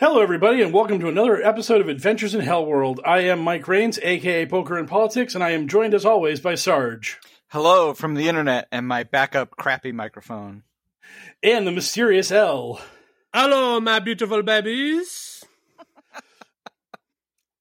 [0.00, 3.00] Hello, everybody, and welcome to another episode of Adventures in Hell World.
[3.04, 6.54] I am Mike Rains, aka Poker and Politics, and I am joined as always by
[6.54, 7.18] Sarge.
[7.48, 10.62] Hello from the internet and my backup crappy microphone.
[11.42, 12.80] And the mysterious L.
[13.34, 15.44] Hello, my beautiful babies.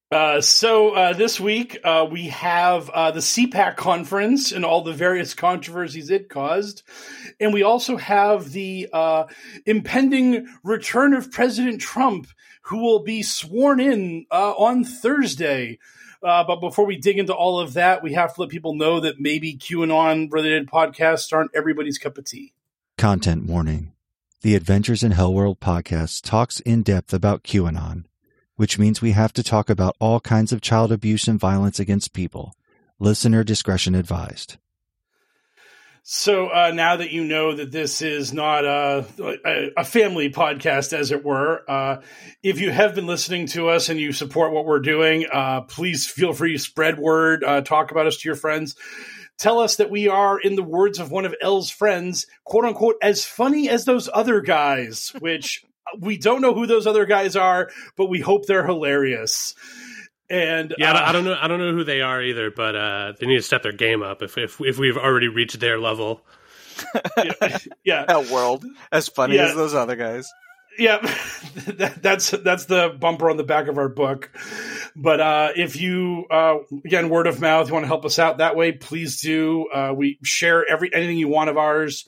[0.09, 4.93] Uh, so uh, this week uh, we have uh, the CPAC conference and all the
[4.93, 6.83] various controversies it caused,
[7.39, 9.25] and we also have the uh,
[9.65, 12.27] impending return of President Trump,
[12.63, 15.79] who will be sworn in uh, on Thursday.
[16.21, 19.19] but before we dig into all of that, we have to let people know that
[19.19, 22.53] maybe QAnon related podcasts aren't everybody's cup of tea.
[22.97, 23.93] Content warning.
[24.41, 28.05] The Adventures in Hellworld podcast talks in depth about QAnon
[28.57, 32.11] which means we have to talk about all kinds of child abuse and violence against
[32.11, 32.53] people.
[32.99, 34.57] Listener discretion advised.
[36.09, 39.05] So uh, now that you know that this is not a,
[39.75, 41.97] a, family podcast, as it were, uh,
[42.41, 46.07] if you have been listening to us and you support what we're doing, uh, please
[46.07, 48.77] feel free to spread word, uh, talk about us to your friends.
[49.37, 52.95] Tell us that we are, in the words of one of L's friends, quote unquote,
[53.01, 55.65] as funny as those other guys, which
[55.99, 59.55] we don't know who those other guys are, but we hope they're hilarious.
[60.29, 61.37] And yeah, uh, I don't know.
[61.39, 64.03] I don't know who they are either, but uh, they need to step their game
[64.03, 66.21] up if if if we've already reached their level.
[67.17, 68.05] yeah, yeah.
[68.05, 69.45] that world as funny Yeah.
[69.47, 70.29] as those other guys.
[70.77, 70.97] yeah,
[72.01, 74.29] that's that's the bumper on the back of our book.
[74.95, 78.39] But uh, if you uh, again word of mouth, you want to help us out
[78.39, 79.67] that way, please do.
[79.73, 82.05] Uh, we share every anything you want of ours.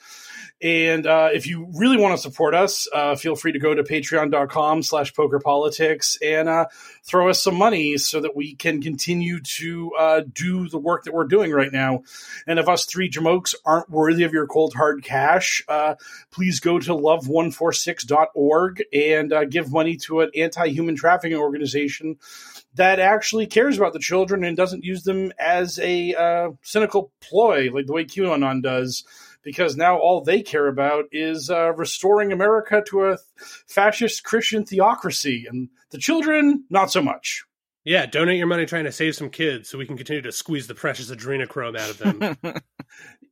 [0.62, 3.82] And uh, if you really want to support us, uh, feel free to go to
[3.82, 6.66] patreon.com slash pokerpolitics and uh,
[7.04, 11.14] throw us some money so that we can continue to uh, do the work that
[11.14, 12.04] we're doing right now.
[12.46, 15.96] And if us three jamokes aren't worthy of your cold hard cash, uh,
[16.30, 22.18] please go to love146.org and uh, give money to an anti-human trafficking organization
[22.76, 27.86] that actually cares about the children and doesn't use them as a cynical ploy like
[27.88, 29.06] the way QAnon does
[29.44, 33.18] because now all they care about is uh, restoring America to a
[33.68, 37.44] fascist Christian theocracy, and the children, not so much.
[37.86, 40.68] Yeah, donate your money trying to save some kids so we can continue to squeeze
[40.68, 42.38] the precious adrenochrome out of them.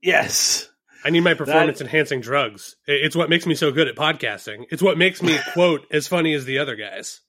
[0.02, 0.70] Yes.
[1.04, 2.76] I need my performance enhancing drugs.
[2.86, 4.66] It's what makes me so good at podcasting.
[4.70, 7.22] It's what makes me quote as funny as the other guys.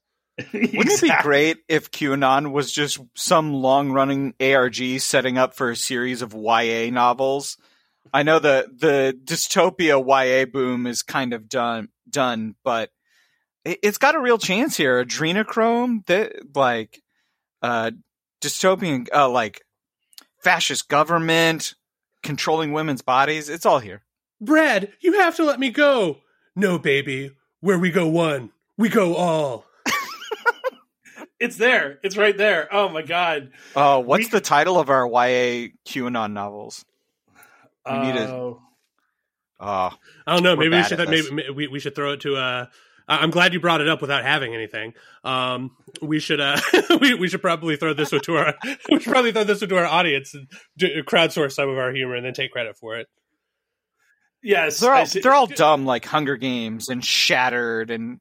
[0.52, 5.70] Wouldn't it be great if QAnon was just some long running ARG setting up for
[5.70, 7.56] a series of YA novels?
[8.12, 12.90] I know the the dystopia YA boom is kind of done done, but
[13.64, 15.04] it, it's got a real chance here.
[15.04, 17.02] Adrenochrome, that like
[17.62, 17.90] uh
[18.40, 19.62] dystopian uh like
[20.42, 21.74] fascist government
[22.22, 24.02] controlling women's bodies, it's all here.
[24.40, 26.18] Brad, you have to let me go.
[26.54, 27.32] No, baby.
[27.60, 29.64] Where we go one, we go all.
[31.40, 32.00] It's there.
[32.02, 32.68] It's right there.
[32.72, 33.52] Oh my god.
[33.76, 36.84] Oh, what's We- the title of our YA QAnon novels?
[37.86, 38.62] We need a- Oh.
[39.60, 39.90] Oh,
[40.26, 40.54] I don't know.
[40.54, 42.36] Maybe we should maybe, maybe we, we should throw it to.
[42.36, 42.66] Uh,
[43.08, 44.92] I- I'm glad you brought it up without having anything.
[45.24, 46.60] Um, we should uh,
[47.00, 48.54] we, we should probably throw this one to our
[48.90, 50.46] we should probably throw this one to our audience and
[50.76, 53.08] do, crowdsource some of our humor and then take credit for it.
[54.44, 58.20] Yes, They're all they're all dumb, like Hunger Games and Shattered and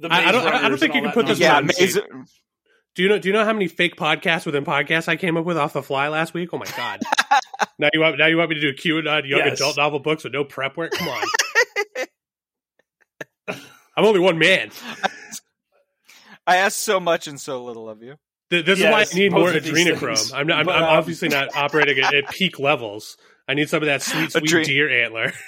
[0.00, 1.94] the I- I don't- I don't think you can put this yeah, nonsense.
[1.94, 2.02] Maze,
[2.96, 3.18] Do you know?
[3.20, 5.82] Do you know how many fake podcasts within podcasts I came up with off the
[5.84, 6.48] fly last week?
[6.52, 7.00] Oh my god!
[7.78, 9.60] now you want now you want me to do a QAnon young Yes.
[9.60, 10.92] adult novel books with no prep work?
[10.92, 11.26] Come on!
[13.96, 14.70] I'm only one man.
[16.46, 18.14] I asked so much and so little of you.
[18.50, 20.32] Th- This Yes, is why I need more of these adrenochrome.
[20.34, 23.16] I'm, not, I'm, But, I'm um, obviously not operating at, at peak levels.
[23.46, 25.32] I need some of that sweet, sweet Adre- deer antler.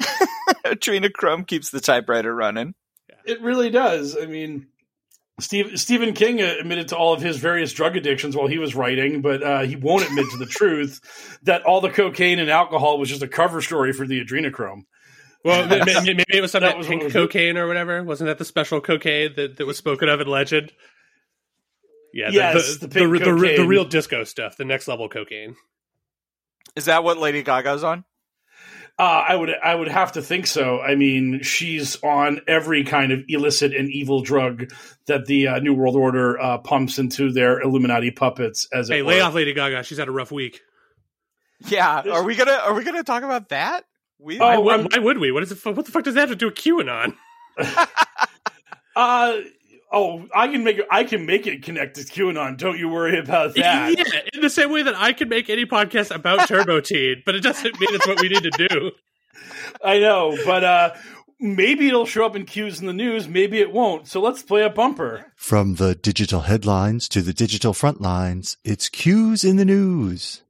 [0.64, 2.74] Adrenochrome keeps the typewriter running.
[3.26, 4.16] It really does.
[4.20, 4.66] I mean,
[5.40, 9.22] Steve, Stephen King admitted to all of his various drug addictions while he was writing,
[9.22, 13.08] but uh, he won't admit to the truth that all the cocaine and alcohol was
[13.08, 14.82] just a cover story for the adrenochrome.
[15.44, 18.02] Well, ma- ma- maybe it was some That that was pink was- cocaine or whatever.
[18.04, 20.72] Wasn't that the special cocaine that, that was spoken of in legend?
[22.12, 23.68] Yeah, the, Yes, the, the pink the, the, the cocaine.
[23.68, 25.56] real disco stuff, the next level cocaine.
[26.76, 28.04] Is that what Lady Gaga's on?
[29.00, 30.78] Uh, I would, I would have to think so.
[30.80, 34.72] I mean, she's on every kind of illicit and evil drug
[35.06, 38.68] that the uh, New World Order uh, pumps into their Illuminati puppets.
[38.72, 39.08] As it Hey, were.
[39.08, 39.84] lay off Lady Gaga.
[39.84, 40.60] She's had a rough week.
[41.66, 42.02] Yeah.
[42.12, 43.84] Are we gonna Are we gonna talk about that?
[44.18, 45.32] We Oh, why, I'm- why, why would we?
[45.32, 45.64] What is it?
[45.64, 47.14] What the fuck does that have to do with QAnon?
[48.96, 49.36] Uh,
[49.90, 50.86] oh, I can make it.
[50.90, 52.56] I can make it connect to QAnon.
[52.56, 53.96] Don't you worry about that.
[53.96, 57.34] Yeah, in the same way that I can make any podcast about Turbo Teen, but
[57.34, 58.90] it doesn't mean it's what we need to do.
[59.84, 60.94] I know, but uh,
[61.38, 63.28] maybe it'll show up in cues in the news.
[63.28, 64.06] Maybe it won't.
[64.08, 65.32] So let's play a bumper.
[65.36, 70.42] From the digital headlines to the digital front lines, it's Cues in the News.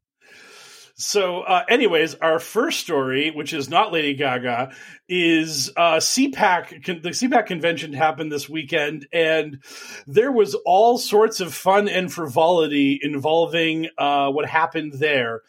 [1.00, 4.72] So, uh, anyways, our first story, which is not Lady Gaga,
[5.08, 6.84] is uh, CPAC.
[6.84, 9.64] Con- the CPAC convention happened this weekend, and
[10.06, 15.40] there was all sorts of fun and frivolity involving uh, what happened there.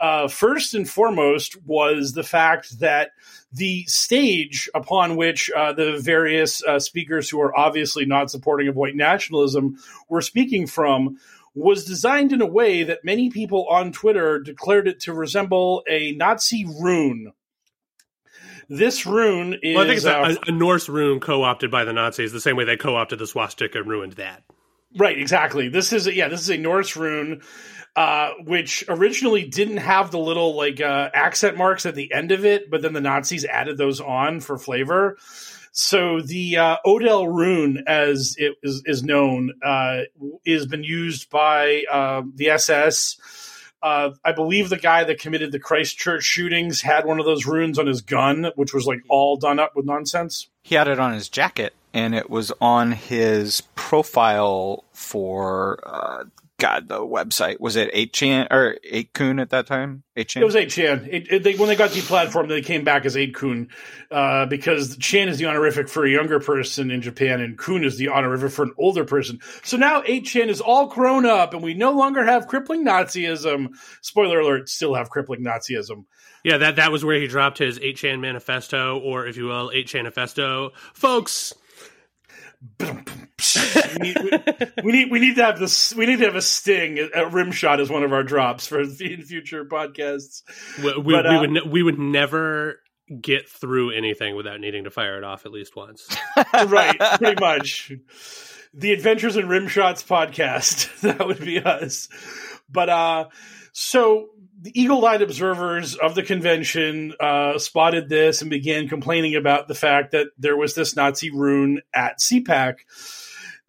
[0.00, 3.10] Uh, first and foremost was the fact that
[3.52, 8.74] the stage upon which uh, the various uh, speakers who are obviously not supporting of
[8.74, 9.76] white nationalism
[10.08, 11.18] were speaking from
[11.54, 16.12] was designed in a way that many people on Twitter declared it to resemble a
[16.12, 17.32] Nazi rune.
[18.68, 21.92] This rune is Well, I think it's uh, a, a Norse rune co-opted by the
[21.92, 24.44] Nazis, the same way they co-opted the swastika and ruined that.
[24.96, 25.68] Right, exactly.
[25.68, 27.42] This is yeah, this is a Norse rune,
[27.96, 32.44] uh, which originally didn't have the little like uh, accent marks at the end of
[32.44, 35.16] it, but then the Nazis added those on for flavor.
[35.72, 40.02] So the uh, Odal rune, as it is, is known, uh,
[40.46, 43.16] has been used by uh, the SS.
[43.82, 47.86] I believe the guy that committed the Christchurch shootings had one of those runes on
[47.86, 50.48] his gun, which was like all done up with nonsense.
[50.62, 56.24] He had it on his jacket, and it was on his profile for uh,
[56.60, 56.88] God.
[56.88, 60.04] The website was it eight chan or eight kun at that time?
[60.16, 60.42] Eight chan.
[60.42, 61.08] It was 8chan.
[61.10, 63.68] It, it, they, when they got deplatformed, they came back as 8kun
[64.10, 67.96] uh, because Chan is the honorific for a younger person in Japan and Kun is
[67.96, 69.40] the honorific for an older person.
[69.62, 73.68] So now 8chan is all grown up and we no longer have crippling Nazism.
[74.02, 76.04] Spoiler alert, still have crippling Nazism.
[76.44, 79.94] Yeah, that that was where he dropped his 8chan manifesto, or if you will, 8chan
[79.94, 80.70] manifesto.
[80.94, 81.54] Folks,
[82.78, 84.30] we, need, we,
[84.84, 85.94] we need we need to have this.
[85.94, 87.08] We need to have a sting.
[87.14, 90.42] A rim shot as one of our drops for in future podcasts.
[90.78, 92.80] we, we, But, we uh, would ne- we would never
[93.20, 96.08] get through anything without needing to fire it off at least once.
[96.66, 97.92] right, pretty much.
[98.72, 101.00] The Adventures in Rim Shots podcast.
[101.02, 102.08] that would be us.
[102.68, 103.24] But uh
[103.72, 104.28] so
[104.62, 110.12] the eagle-eyed observers of the convention uh, spotted this and began complaining about the fact
[110.12, 112.76] that there was this Nazi rune at CPAC.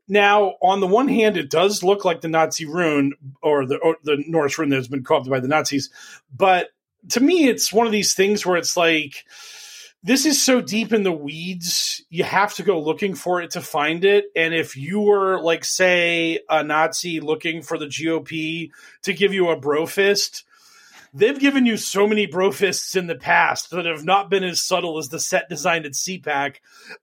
[0.07, 3.97] Now, on the one hand, it does look like the Nazi rune or the or
[4.03, 5.89] the Norse rune that's been co-opted by the Nazis,
[6.35, 6.69] but
[7.09, 9.25] to me, it's one of these things where it's like
[10.03, 13.61] this is so deep in the weeds, you have to go looking for it to
[13.61, 14.25] find it.
[14.35, 18.71] And if you were, like, say, a Nazi looking for the GOP
[19.03, 20.43] to give you a bro fist,
[21.13, 24.63] they've given you so many bro fists in the past that have not been as
[24.63, 26.57] subtle as the set designed at CPAC.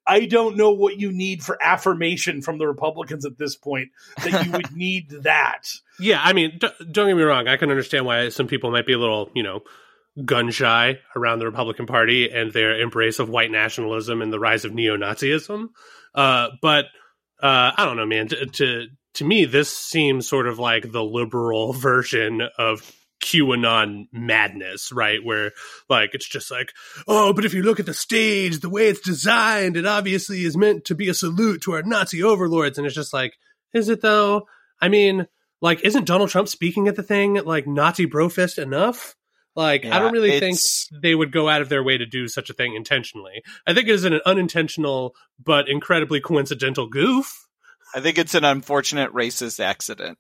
[0.07, 3.91] I don't know what you need for affirmation from the Republicans at this point
[4.23, 5.69] that you would need that.
[6.01, 7.49] Yeah, I mean, d- don't get me wrong.
[7.49, 9.63] I can understand why some people might be a little, you know,
[10.25, 14.65] gun shy around the Republican Party and their embrace of white nationalism and the rise
[14.65, 15.69] of neo Nazism.
[16.15, 16.87] Uh, but
[17.41, 18.29] uh, I don't know, man.
[18.29, 24.93] To, to to me, this seems sort of like the liberal version of QAnon madness,
[24.93, 25.23] right?
[25.23, 25.53] Where
[25.89, 26.73] like it's just like,
[27.07, 30.57] oh, but if you look at the stage, the way it's designed, it obviously is
[30.57, 33.35] meant to be a salute to our Nazi overlords, and it's just like,
[33.73, 34.47] is it though?
[34.81, 35.27] I mean,
[35.61, 39.17] like, isn't Donald Trump speaking at the thing like Nazi brofist enough?
[39.57, 40.61] Like, I don't really think
[41.03, 43.43] they would go out of their way to do such a thing intentionally.
[43.67, 47.49] I think it is an unintentional but incredibly coincidental goof.
[47.93, 50.17] I think it's an unfortunate racist accident.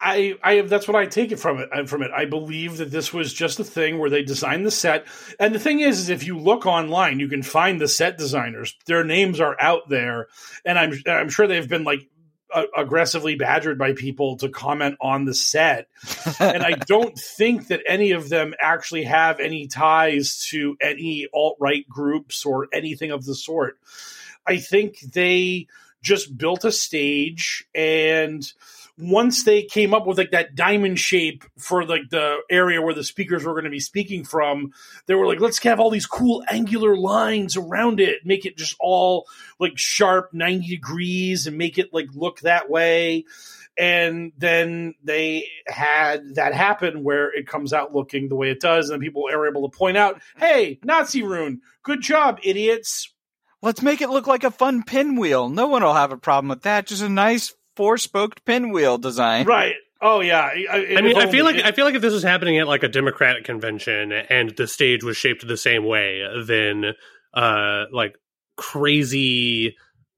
[0.00, 2.10] I, I that's what I take it from it uh, from it.
[2.14, 5.06] I believe that this was just a thing where they designed the set,
[5.40, 8.76] and the thing is, is if you look online, you can find the set designers.
[8.86, 10.28] Their names are out there,
[10.64, 12.08] and I'm I'm sure they've been like
[12.52, 15.88] uh, aggressively badgered by people to comment on the set,
[16.40, 21.56] and I don't think that any of them actually have any ties to any alt
[21.58, 23.78] right groups or anything of the sort.
[24.46, 25.68] I think they
[26.02, 28.52] just built a stage and
[28.98, 33.04] once they came up with like that diamond shape for like the area where the
[33.04, 34.72] speakers were going to be speaking from,
[35.06, 38.74] they were like, let's have all these cool angular lines around it, make it just
[38.80, 39.26] all
[39.58, 43.24] like sharp 90 degrees and make it like look that way.
[43.78, 48.88] And then they had that happen where it comes out looking the way it does,
[48.88, 53.12] and people are able to point out, hey, Nazi rune, good job, idiots.
[53.60, 55.50] Let's make it look like a fun pinwheel.
[55.50, 56.86] No one will have a problem with that.
[56.86, 59.46] Just a nice four spoked pinwheel design.
[59.46, 59.74] Right.
[60.00, 60.40] Oh yeah.
[60.40, 62.82] I, I mean, I feel like I feel like if this was happening at like
[62.82, 66.92] a Democratic convention and the stage was shaped the same way, then
[67.32, 68.16] uh, like
[68.56, 69.76] crazy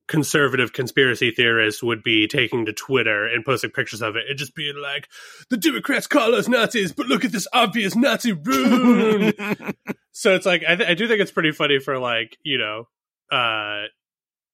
[0.09, 4.55] conservative conspiracy theorists would be taking to Twitter and posting pictures of it and just
[4.55, 5.09] being like,
[5.51, 9.33] "The Democrats call us Nazis, but look at this obvious Nazi rune."
[10.13, 12.89] so it's like I, th- I do think it's pretty funny for like you know.
[13.31, 13.87] uh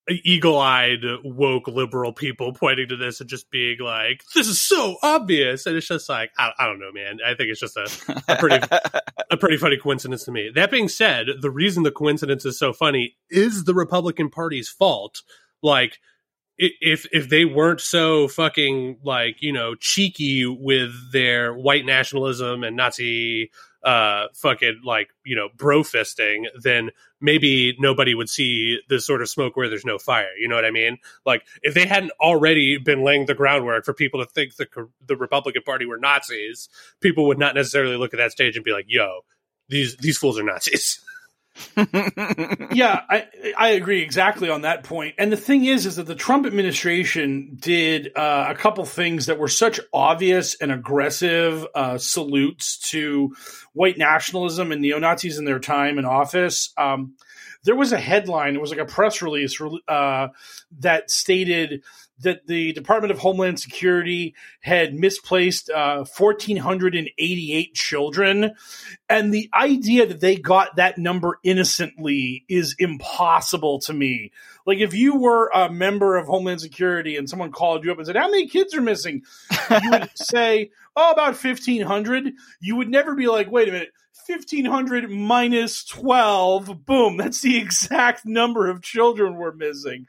[0.08, 5.66] eagle-eyed woke liberal people pointing to this and just being like this is so obvious.
[5.66, 7.18] And it's just like i, I don't know man.
[7.24, 7.88] I think it's just a,
[8.28, 8.66] a pretty
[9.30, 10.50] a pretty funny coincidence to me.
[10.54, 15.22] That being said the reason the coincidence is so funny is the republican party's fault.
[15.62, 15.98] Like
[16.58, 22.76] if if they weren't so fucking like you know cheeky with their white nationalism and
[22.76, 23.50] nazi
[23.84, 29.28] uh fucking like you know bro fisting then maybe nobody would see the sort of
[29.28, 30.30] smoke where there's no fire.
[30.38, 30.98] You know what i mean?
[31.24, 34.66] Like if they hadn't already been laying the groundwork for people to think the
[35.06, 36.68] the republican party were nazis
[37.00, 39.20] people would not necessarily look at that stage and be like yo
[39.68, 41.00] these these fools are nazis
[41.76, 45.14] yeah, I I agree exactly on that point.
[45.18, 49.38] And the thing is, is that the Trump administration did uh, a couple things that
[49.38, 53.36] were such obvious and aggressive uh, salutes to
[53.72, 56.72] white nationalism and neo Nazis in their time in office.
[56.76, 57.14] Um,
[57.62, 60.28] there was a headline; it was like a press release uh,
[60.80, 61.82] that stated
[62.20, 68.52] that the Department of Homeland Security had misplaced uh, 1,488 children.
[69.08, 74.32] And the idea that they got that number innocently is impossible to me.
[74.66, 78.06] Like, if you were a member of Homeland Security and someone called you up and
[78.06, 79.22] said, How many kids are missing?
[79.82, 82.32] You would say, Oh, about 1,500.
[82.60, 83.92] You would never be like, Wait a minute.
[84.26, 90.06] 1500 minus 12 boom that's the exact number of children we're missing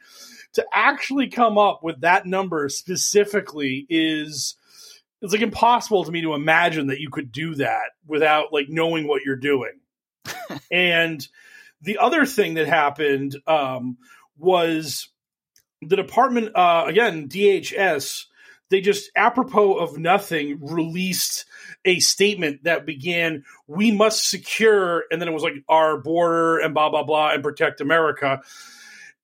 [0.56, 4.56] to actually come up with that number specifically is
[5.22, 9.08] it's like impossible to me to imagine that you could do that without like knowing
[9.08, 9.80] what you're doing.
[10.72, 11.26] And
[11.82, 13.98] the other thing that happened um,
[14.38, 15.10] was
[15.82, 18.26] the department uh, again dhs
[18.70, 21.46] they just apropos of nothing released
[21.84, 26.74] a statement that began we must secure and then it was like our border and
[26.74, 28.42] blah blah blah and protect america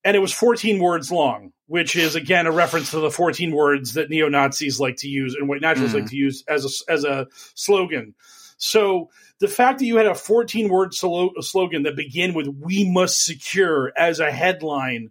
[0.04, 3.94] and it was 14 words long which is again a reference to the 14 words
[3.94, 6.00] that neo-nazis like to use and white nationalists Mm.
[6.00, 8.14] like to use as a, as a slogan
[8.58, 12.88] so the fact that you had a 14 word slo- slogan that began with we
[12.90, 15.10] must secure as a headline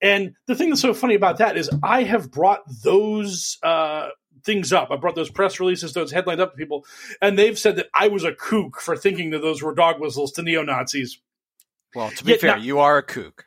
[0.00, 4.08] and the thing that's so funny about that is I have brought those uh,
[4.44, 4.90] things up.
[4.90, 6.84] I brought those press releases, those headlines up to people,
[7.20, 10.32] and they've said that I was a kook for thinking that those were dog whistles
[10.32, 11.20] to neo Nazis.
[11.94, 13.44] Well, to be Yeah, fair, now- you are a kook.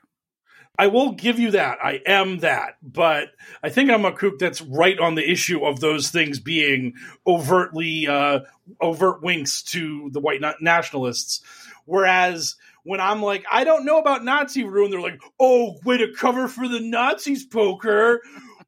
[0.77, 1.77] I will give you that.
[1.84, 2.77] I am that.
[2.82, 3.29] But
[3.63, 6.94] I think I'm a kook that's right on the issue of those things being
[7.25, 8.39] overtly uh,
[8.82, 11.41] overt winks to the white na- nationalists.
[11.86, 16.13] Whereas when I'm like, I don't know about Nazi rune, they're like, oh, way to
[16.13, 18.22] cover for the Nazis, poker.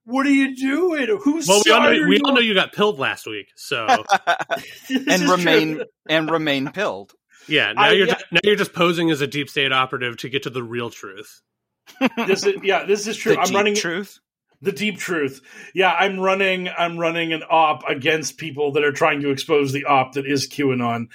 [0.06, 1.20] What are you doing?
[1.22, 3.48] Who's well we all know, side are we all know you got pilled last week
[3.58, 3.86] so
[4.90, 5.86] and remain true.
[6.08, 7.12] and remain pilled.
[7.50, 8.18] yeah now I- you're yeah.
[8.32, 11.42] now you're just posing as a deep state operative to get to the real truth
[12.28, 13.34] This is, yeah, this is true.
[13.34, 13.76] The I'm deep running.
[13.76, 14.20] truth.
[14.62, 15.42] the deep truth.
[15.74, 16.68] Yeah, I'm running.
[16.70, 20.48] I'm running an op against people that are trying to expose the op that is
[20.50, 21.08] QAnon,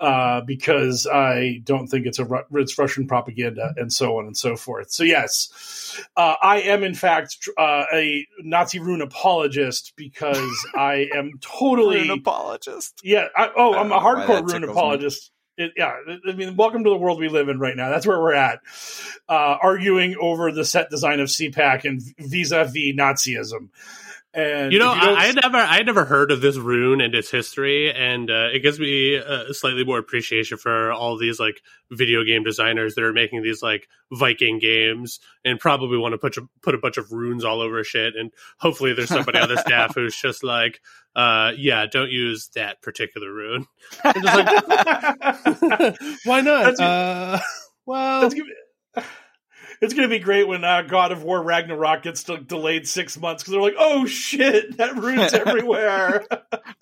[0.00, 4.56] uh, because I don't think it's a it's Russian propaganda and so on and so
[4.56, 4.90] forth.
[4.90, 11.32] So yes, uh, I am in fact uh, a Nazi rune apologist because I am
[11.40, 13.00] totally Rune apologist.
[13.04, 13.28] yeah.
[13.36, 15.30] I, oh, I'm a I know why hardcore rune apologist.
[15.30, 15.36] me.
[15.60, 15.92] It, yeah,
[16.26, 17.90] I mean, welcome to the world we live in right now.
[17.90, 18.60] That's where we're at,
[19.28, 23.68] uh, arguing over the set design of CPAC and vis-a-vis Nazism.
[24.32, 27.30] And You know, don't- I, I never, I never heard of this rune and its
[27.32, 31.60] history, and uh, it gives me uh, slightly more appreciation for all these like
[31.90, 36.36] video game designers that are making these like Viking games, and probably want to put
[36.36, 38.14] a, put a bunch of runes all over shit.
[38.14, 40.80] And hopefully, there's somebody on the staff who's just like,
[41.16, 43.66] uh, "Yeah, don't use that particular rune."
[44.04, 44.46] Just like,
[46.24, 46.76] Why not?
[46.76, 47.40] That's- Uh,
[47.84, 48.34] well, That's
[49.80, 53.18] it's going to be great when uh, God of War Ragnarok gets de- delayed six
[53.18, 56.24] months because they're like, oh shit, that rune's everywhere.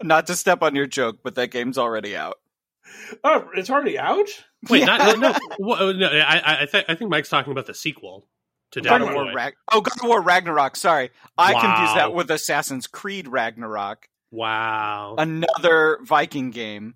[0.03, 2.39] Not to step on your joke, but that game's already out.
[3.25, 4.29] oh, it's already out?
[4.69, 4.97] wait, Yeah.
[4.97, 8.27] not, no, well, no, I, I, I, th- I think Mike's talking about the sequel
[8.73, 10.77] to God of War Rag- oh, God of War Ragnarok.
[10.77, 15.15] Sorry, I confused that with Assassin's Creed Ragnarok, Wow.
[15.17, 16.95] another Viking game.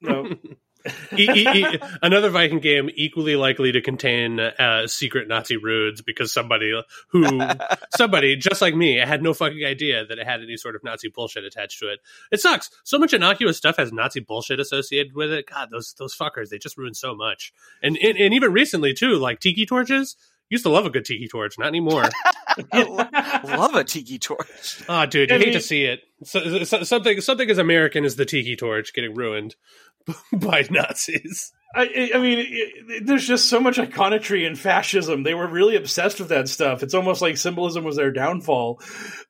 [0.00, 0.28] No.
[1.16, 6.72] E- e- another Viking game equally likely to contain uh, secret Nazi runes because somebody
[7.08, 7.40] who
[7.96, 11.08] somebody just like me had no fucking idea that it had any sort of Nazi
[11.08, 12.00] bullshit attached to it.
[12.30, 12.70] It sucks.
[12.84, 15.46] So much innocuous stuff has Nazi bullshit associated with it.
[15.46, 17.52] God, those those fuckers they just ruin so much.
[17.82, 20.16] And and, and even recently too, like tiki torches.
[20.50, 22.04] Used to love a good tiki torch, not anymore.
[22.72, 24.82] Love a tiki torch.
[24.88, 26.00] Oh, dude, you I hate mean- to see it.
[26.24, 29.54] So, so, something something as American as the tiki torch getting ruined
[30.32, 31.52] by Nazis.
[31.74, 35.22] I, I- I mean, it, there's just so much iconography and fascism.
[35.22, 36.82] They were really obsessed with that stuff.
[36.82, 38.80] It's almost like symbolism was their downfall.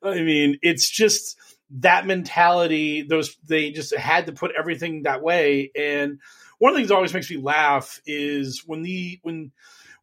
[0.01, 1.37] I mean, it's just
[1.81, 3.03] that mentality.
[3.03, 5.71] Those they just had to put everything that way.
[5.77, 6.19] And
[6.57, 9.51] one of the things that always makes me laugh is when the when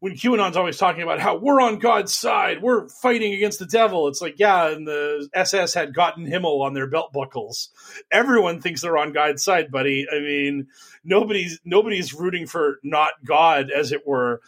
[0.01, 4.09] when QAnon's always talking about how we're on God's side, we're fighting against the devil.
[4.09, 7.71] It's like, yeah, and the SS had gotten Himmel on their belt buckles.
[8.11, 10.07] Everyone thinks they're on God's side, buddy.
[10.11, 10.69] I mean,
[11.05, 14.41] nobody's nobody's rooting for not God, as it were.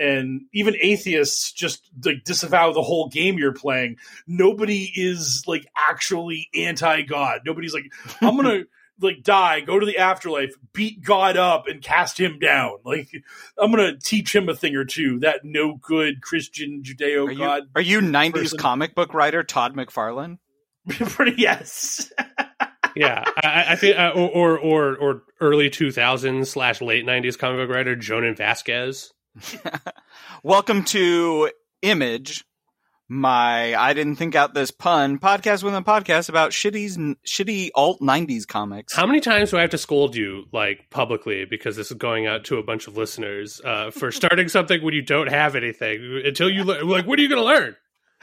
[0.00, 3.96] And even atheists just like disavow the whole game you're playing.
[4.26, 7.40] Nobody is like actually anti-God.
[7.44, 8.62] Nobody's like, I'm gonna
[9.00, 12.78] like die, go to the afterlife, beat God up, and cast him down.
[12.84, 13.10] Like
[13.56, 15.20] I'm gonna teach him a thing or two.
[15.20, 17.62] That no good Christian Judeo Are you, God.
[17.76, 18.58] are you 90s person.
[18.58, 20.38] comic book writer Todd McFarlane?
[20.88, 22.10] Pretty yes.
[22.96, 27.36] yeah, I, I think, uh, or, or or or early two thousands slash late nineties
[27.36, 29.12] comic book writer Jhonen Vasquez.
[30.42, 31.50] Welcome to
[31.82, 32.44] Image,
[33.10, 38.00] my I didn't think out this pun podcast with a podcast about shitty shitty alt
[38.00, 38.94] 90s comics.
[38.94, 42.28] How many times do I have to scold you like publicly because this is going
[42.28, 46.22] out to a bunch of listeners uh, for starting something when you don't have anything
[46.24, 46.88] until you learn?
[46.88, 47.76] Like, what are you going to learn?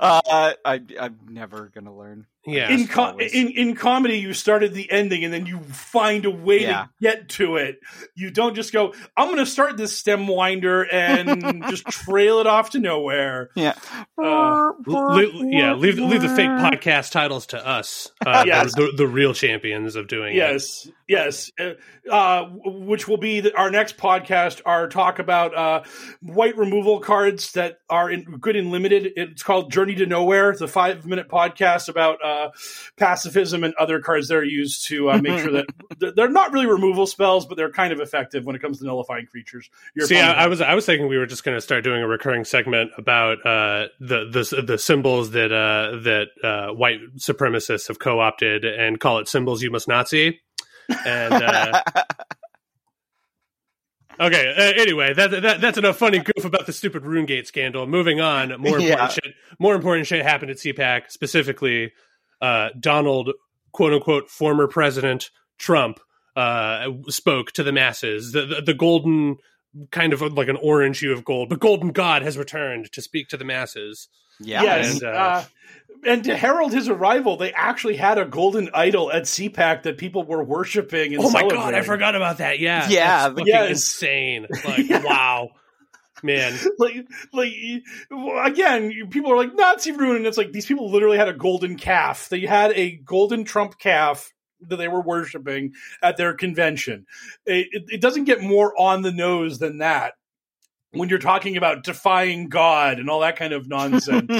[0.00, 2.26] uh, I, I'm never gonna learn.
[2.46, 3.32] Yeah, in, co- always.
[3.32, 6.82] in in comedy, you started the ending and then you find a way Yeah.
[6.84, 7.78] to get to it.
[8.14, 12.46] You don't just go, "I'm going to start this stem winder and just trail it
[12.46, 13.74] off to nowhere." Yeah.
[14.22, 18.74] Uh, Le- yeah, leave leave the fake podcast titles to us, uh, Yes.
[18.74, 20.36] the, the real champions of doing it.
[20.36, 21.50] Yes, yes.
[21.58, 21.72] Uh,
[22.10, 24.60] uh, which will be the, our next podcast.
[24.66, 25.82] Our talk about uh,
[26.20, 29.12] white removal cards that are in, good and limited.
[29.16, 30.50] It's called Journey to Nowhere.
[30.50, 32.50] It's a five minute podcast about uh,
[32.96, 36.66] pacifism and other cards that are used to uh, make sure that they're not really
[36.66, 39.70] removal spells, but they're kind of effective when it comes to nullifying creatures.
[39.94, 42.02] Your See, I, I was I was thinking we were just going to start doing
[42.02, 47.88] a recurring segment about uh, the the the symbols that uh, that uh, white supremacists
[47.88, 50.40] have co opted and call it symbols you must Nazi.
[51.06, 51.82] And uh,
[54.20, 57.86] okay, uh, anyway, that, that that's enough funny goof about the stupid RuneGate scandal.
[57.86, 59.08] Moving on, more important Yeah.
[59.08, 59.34] shit.
[59.58, 61.10] More important shit happened at CPAC.
[61.10, 61.92] Specifically,
[62.40, 63.30] uh, Donald,
[63.72, 66.00] quote unquote, former President Trump
[66.36, 68.32] uh, spoke to the masses.
[68.32, 69.36] The, the the golden
[69.90, 73.28] kind of like an orange hue of gold, but golden god has returned to speak
[73.28, 74.08] to the masses.
[74.40, 74.62] yeah.
[74.62, 75.44] yes, and, uh, uh,
[76.06, 80.24] and to herald his arrival, they actually had a golden idol at CPAC that people
[80.24, 81.14] were worshiping.
[81.14, 82.58] And oh my god, I forgot about that.
[82.58, 83.70] Yeah, Yeah, that's fucking yes.
[83.70, 84.46] insane.
[84.64, 85.02] Like Yeah.
[85.04, 85.50] wow,
[86.22, 86.52] man.
[86.78, 87.52] like like
[88.44, 91.76] again people are like nazi rune and it's like these people literally had a golden
[91.76, 95.72] calf they had a golden trump calf that they were worshiping
[96.02, 97.06] at their convention
[97.46, 100.14] it, it, it doesn't get more on the nose than that
[100.94, 104.30] when you're talking about defying God and all that kind of nonsense.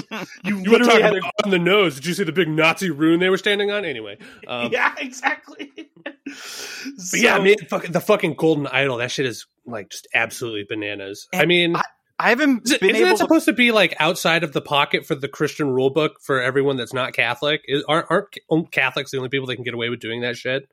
[0.45, 1.97] you, You were literally talking had about a, on the nose.
[1.97, 3.85] Did you see the big Nazi rune they were standing on?
[3.85, 5.91] Anyway, um, yeah, exactly.
[7.11, 8.99] but yeah, man, fucking, the fucking golden idol.
[8.99, 11.29] That shit is like just absolutely bananas.
[11.35, 11.83] I mean, I,
[12.19, 13.25] I haven't is it, been isn't able that to.
[13.25, 16.77] supposed to be like outside of the pocket for the Christian rule book for everyone
[16.77, 17.63] that's not Catholic?
[17.67, 20.69] Is, aren't, aren't Catholics the only people that can get away with doing that shit?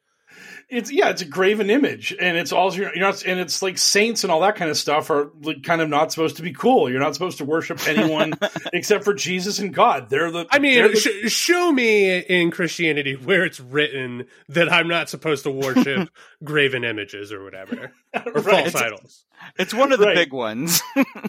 [0.70, 3.78] It's yeah, it's a graven image, and it's all you're, you're not, and it's like
[3.78, 6.54] saints and all that kind of stuff are like kind of not supposed to be
[6.54, 6.90] cool.
[6.90, 8.34] You're not supposed to worship anyone
[8.74, 10.10] except for Jesus and God.
[10.10, 10.46] They're the.
[10.50, 15.44] I mean, the- sh- show me in Christianity where it's written that I'm not supposed
[15.44, 16.10] to worship
[16.44, 18.72] graven images or whatever or Right.
[18.72, 19.26] false idols.
[19.58, 20.16] It's one of the Right.
[20.16, 20.82] big ones.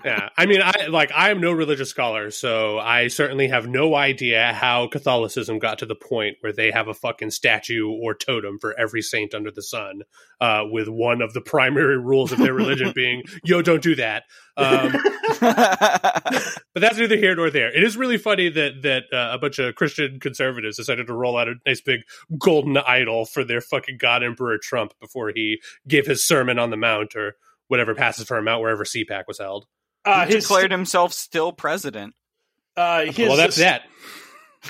[0.04, 3.94] Yeah, I mean, I like I am no religious scholar, so I certainly have no
[3.94, 8.58] idea how Catholicism got to the point where they have a fucking statue or totem
[8.58, 10.02] for every saint under the sun,
[10.40, 14.24] uh, with one of the primary rules of their religion being "Yo, don't do that."
[14.56, 14.92] Um,
[15.40, 17.74] but that's neither here nor there.
[17.74, 21.38] It is really funny that that uh, a bunch of Christian conservatives decided to roll
[21.38, 22.00] out a nice big
[22.38, 26.76] golden idol for their fucking God Emperor Trump before he gave his sermon on the
[26.76, 27.36] Mount or
[27.68, 29.66] whatever passes for a mount wherever CPAC was held.
[30.04, 32.14] uh, he his, declared himself still president.
[32.76, 33.82] uh, his, well, that's that.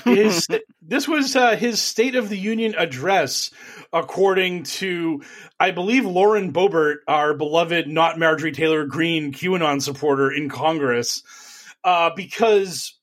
[0.03, 0.47] His
[0.81, 3.51] this was uh, his State of the Union address,
[3.91, 5.21] according to,
[5.59, 11.23] I believe, Lauren Boebert, our beloved, not Marjorie Taylor Greene QAnon supporter in Congress,
[11.83, 12.95] uh, because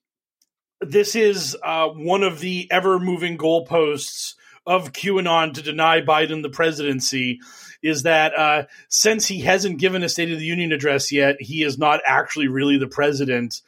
[0.81, 6.49] this is uh, one of the ever moving goalposts of QAnon to deny Biden the
[6.49, 7.39] presidency.
[7.81, 11.63] Is that uh, since he hasn't given a State of the Union address yet, he
[11.63, 13.61] is not actually really the president.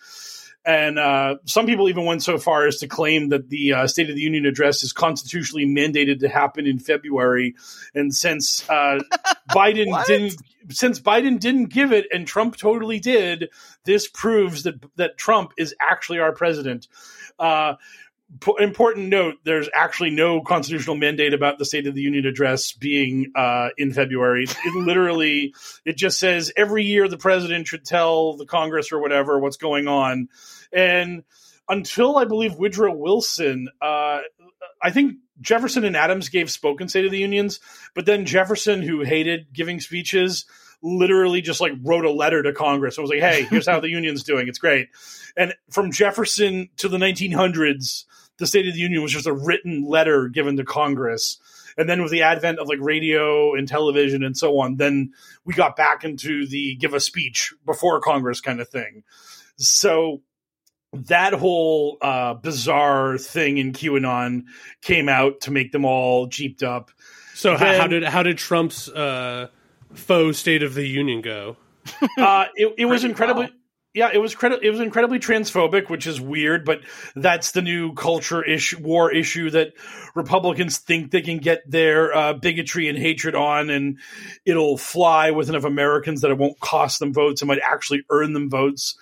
[0.66, 4.10] And uh, some people even went so far as to claim that the uh, State
[4.10, 7.56] of the Union address is constitutionally mandated to happen in February.
[7.94, 9.00] And since uh,
[9.50, 13.50] Biden didn't, since Biden didn't give it and Trump totally did,
[13.84, 16.88] this proves that that Trump is actually our president.
[18.60, 23.32] Important note: There's actually no constitutional mandate about the State of the Union address being
[23.36, 24.46] uh, in February.
[24.46, 25.54] It literally
[25.86, 29.88] it just says every year the president should tell the Congress or whatever what's going
[29.88, 30.30] on.
[30.72, 31.24] And
[31.70, 34.20] until I believe Woodrow Wilson, uh,
[34.82, 37.60] I think Jefferson and Adams gave spoken State of the Unions,
[37.96, 40.46] but then Jefferson, who hated giving speeches,
[40.82, 43.90] literally just like wrote a letter to Congress and was like, "Hey, here's how the
[43.92, 44.48] union's doing.
[44.48, 44.90] It's great."
[45.36, 48.06] And from Jefferson to the 1900s,
[48.38, 51.40] the State of the Union was just a written letter given to Congress.
[51.78, 55.12] And then with the advent of like radio and television and so on, then
[55.46, 59.04] we got back into the give a speech before Congress kind of thing.
[59.58, 60.22] So
[60.94, 64.44] that whole uh, bizarre thing in QAnon
[64.82, 66.92] came out to make them all jeeped up.
[67.34, 69.48] So how, Then- how did how did Trump's uh,
[69.94, 71.58] faux State of the Union go?
[72.18, 73.46] Uh, it, it was incredibly.
[73.46, 73.54] well.
[73.94, 76.82] Yeah, it was credi- It was incredibly transphobic, which is weird, but
[77.16, 79.74] that's the new culture issue, war issue that
[80.16, 84.00] Republicans think they can get their uh, bigotry and hatred on, and
[84.46, 87.44] it'll fly with enough Americans that it won't cost them votes.
[87.44, 88.98] It might actually earn them votes.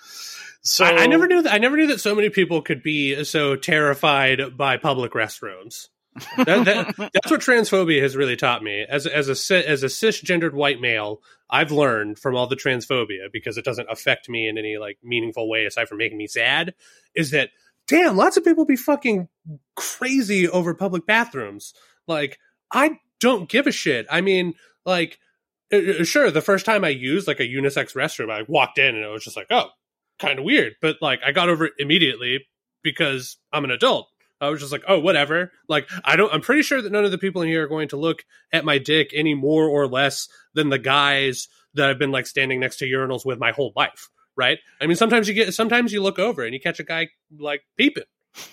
[0.60, 1.52] So I, I never knew that.
[1.54, 5.88] I never knew that so many people could be so terrified by public restrooms.
[6.36, 8.84] That, that, that's what transphobia has really taught me.
[8.88, 13.56] As as a as a cisgendered white male, I've learned from all the transphobia because
[13.56, 16.74] it doesn't affect me in any like meaningful way aside from making me sad.
[17.14, 17.50] Is that
[17.88, 18.16] damn?
[18.16, 19.28] Lots of people be fucking
[19.74, 21.72] crazy over public bathrooms.
[22.06, 22.38] Like
[22.70, 24.06] I don't give a shit.
[24.10, 25.18] I mean, like
[25.72, 28.94] uh, uh, sure, the first time I used like a unisex restroom, I walked in
[28.94, 29.68] and it was just like, oh,
[30.18, 30.74] kind of weird.
[30.82, 32.46] But like I got over it immediately
[32.82, 34.08] because I'm an adult.
[34.42, 35.52] I was just like, oh, whatever.
[35.68, 37.88] Like, I don't, I'm pretty sure that none of the people in here are going
[37.88, 42.10] to look at my dick any more or less than the guys that I've been
[42.10, 44.10] like standing next to urinals with my whole life.
[44.36, 44.58] Right.
[44.80, 47.62] I mean, sometimes you get, sometimes you look over and you catch a guy like
[47.78, 48.04] peeping.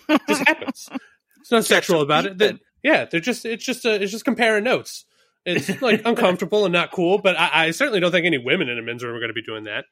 [0.07, 0.89] It just happens.
[1.41, 2.37] It's not sexual about it.
[2.39, 3.05] That, yeah.
[3.05, 5.05] They're just, it's just, a, it's just comparing notes.
[5.45, 8.77] It's like uncomfortable and not cool, but I, I certainly don't think any women in
[8.77, 9.85] a men's room are going to be doing that.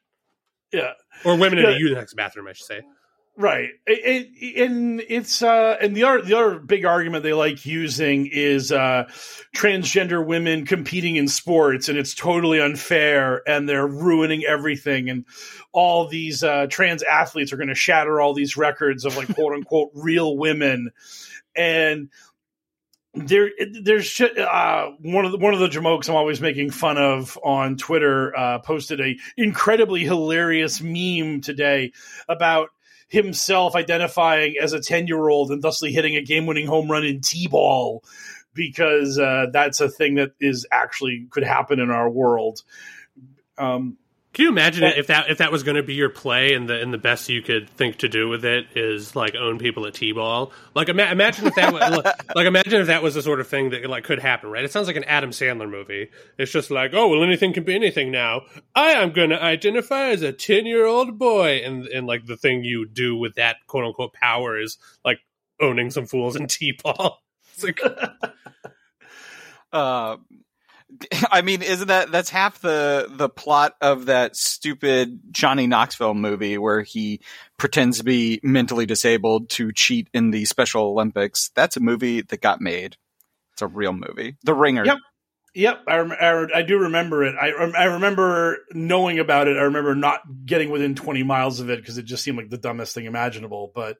[0.72, 0.92] yeah,
[1.24, 1.78] Or women in a Yeah.
[1.78, 2.82] unisex bathroom, I should say.
[3.40, 7.64] Right, it, it, and it's uh, and the other the other big argument they like
[7.64, 9.04] using is uh,
[9.54, 15.24] transgender women competing in sports, and it's totally unfair, and they're ruining everything, and
[15.72, 19.52] all these uh, trans athletes are going to shatter all these records of like quote
[19.52, 20.90] unquote real women,
[21.54, 22.08] and
[23.14, 23.50] there
[23.84, 27.76] there's uh, one of the one of the jamokes I'm always making fun of on
[27.76, 31.92] Twitter uh, posted a incredibly hilarious meme today
[32.28, 32.70] about
[33.08, 37.04] himself identifying as a 10 year old and thusly hitting a game winning home run
[37.04, 38.04] in T ball
[38.54, 42.62] because uh, that's a thing that is actually could happen in our world.
[43.56, 43.96] Um,
[44.38, 46.68] Can you imagine it if that if that was going to be your play and
[46.68, 49.84] the and the best you could think to do with it is like own people
[49.84, 50.52] at t-ball?
[50.76, 52.04] Like ima- imagine if that was
[52.36, 54.64] like imagine if that was the sort of thing that like could happen, right?
[54.64, 56.10] It sounds like an Adam Sandler movie.
[56.38, 58.42] It's just like, oh well, anything can be anything now.
[58.76, 62.36] I am going to identify as a ten year old boy, and and like the
[62.36, 65.18] thing you do with that quote unquote power is like
[65.60, 67.20] owning some fools in t-ball.
[67.54, 67.80] It's like.
[69.70, 70.16] Uh,
[71.30, 76.58] I mean, isn't that that's half the the plot of that stupid Johnny Knoxville movie
[76.58, 77.20] where he
[77.56, 81.50] pretends to be mentally disabled to cheat in the Special Olympics?
[81.54, 82.96] That's a movie that got made.
[83.52, 84.36] It's a real movie.
[84.44, 84.84] The Ringer.
[84.84, 84.98] Yep.
[85.54, 87.34] Yep, I, rem- I, I, do remember it.
[87.34, 89.56] I, I remember knowing about it.
[89.56, 92.58] I remember not getting within 20 miles of it because it just seemed like the
[92.58, 93.72] dumbest thing imaginable.
[93.74, 93.96] But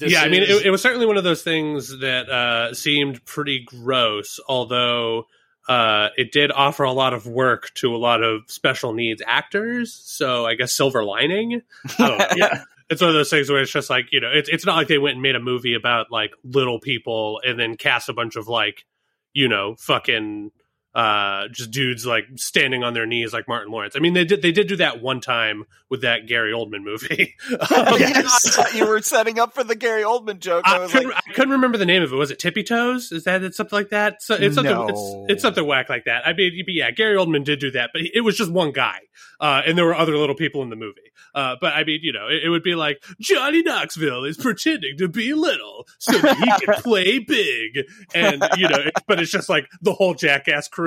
[0.00, 3.64] yeah, I mean, it, it, was certainly one of those things that uh, seemed pretty
[3.64, 5.26] gross, although
[5.68, 9.92] uh, it did offer a lot of work to a lot of special needs actors.
[10.04, 11.62] So I guess silver lining.
[11.98, 12.64] yeah.
[12.90, 14.88] It's one of those things where it's just like, you know, it's it's not like
[14.88, 18.36] they went and made a movie about like little people and then cast a bunch
[18.36, 18.84] of like,
[19.32, 20.50] you know, fucking
[20.94, 23.96] uh, just dudes like standing on their knees like Martin Lawrence.
[23.96, 27.34] I mean, they did they did do that one time with that Gary Oldman movie.
[27.50, 28.58] um, yes.
[28.58, 30.64] I thought you were setting up for the Gary Oldman joke.
[30.66, 32.16] I, I couldn't, like, I couldn't remember the name of it.
[32.16, 33.12] Was it Tippy Toes?
[33.12, 34.22] Is that it's something like that?
[34.22, 34.74] So it's something.
[34.74, 34.86] No.
[34.88, 36.26] It's, it's, something whack like that.
[36.26, 38.98] I mean, yeah, Gary Oldman did do that, but it was just one guy,
[39.40, 41.00] uh, and there were other little people in the movie.
[41.34, 44.96] Uh, but I mean, you know, it, it, would be like Johnny Knoxville is pretending
[44.98, 49.30] to be little so that he can play big, and you know, it, but it's
[49.30, 50.81] just like the whole jackass crew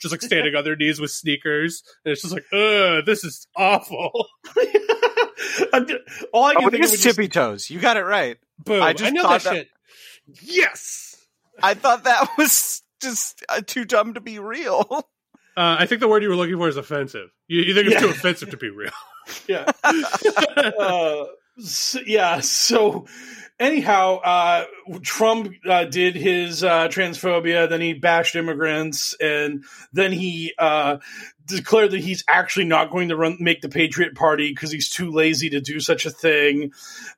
[0.00, 3.46] just like standing on their knees with sneakers, and it's just like, ugh, this is
[3.56, 4.10] awful.
[6.32, 7.70] All I can oh, think of is Tippy Toes.
[7.70, 8.38] You got it right.
[8.64, 8.82] Boom!
[8.82, 9.68] I, just I know that, that shit.
[10.42, 11.16] Yes,
[11.62, 15.06] I thought that was just uh, too dumb to be real.
[15.56, 17.30] Uh, I think the word you were looking for is offensive.
[17.48, 18.00] You, you think it's yeah.
[18.02, 18.92] too offensive to be real?
[19.48, 19.68] yeah.
[19.82, 21.24] uh,
[21.58, 22.40] so, yeah.
[22.40, 23.06] So
[23.58, 24.64] anyhow, uh,
[25.02, 30.98] Trump uh, did his uh, transphobia, then he bashed immigrants, and then he uh,
[31.46, 35.10] declared that he's actually not going to run make the Patriot Party because he's too
[35.10, 36.72] lazy to do such a thing,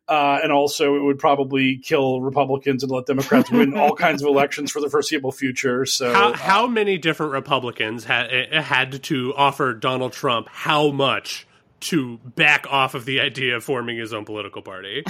[0.09, 4.29] uh, and also it would probably kill Republicans and let Democrats win all kinds of
[4.29, 5.85] elections for the foreseeable future.
[5.87, 11.47] So, how, how many different Republicans had had to offer Donald Trump how much?
[11.81, 15.05] To back off of the idea of forming his own political party.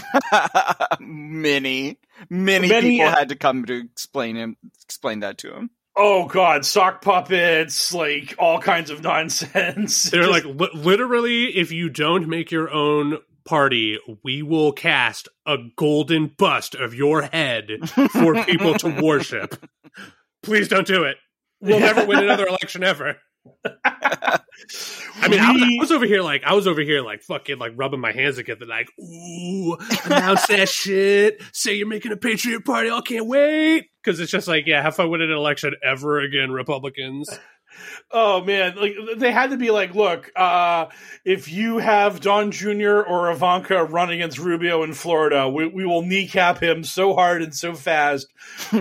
[1.00, 5.70] many, many, many, people uh, had to come to explain him, explain that to him.
[5.96, 10.04] Oh god, sock puppets, like all kinds of nonsense.
[10.10, 15.28] They're Just, like li- literally, if you don't make your own party, we will cast
[15.46, 19.66] a golden bust of your head for people to worship.
[20.42, 21.16] Please don't do it.
[21.60, 23.16] We'll never win another election ever.
[23.64, 27.58] I mean, I was, I was, over here like I was over here like fucking
[27.58, 31.42] like rubbing my hands together, like ooh, announce that shit.
[31.52, 32.90] Say you're making a patriot party.
[32.90, 36.50] I can't wait because it's just like yeah, have fun winning an election ever again,
[36.50, 37.28] Republicans.
[38.10, 40.86] Oh man, like they had to be like, look, uh,
[41.24, 43.00] if you have Don Jr.
[43.00, 47.54] or Ivanka run against Rubio in Florida, we, we will kneecap him so hard and
[47.54, 48.26] so fast.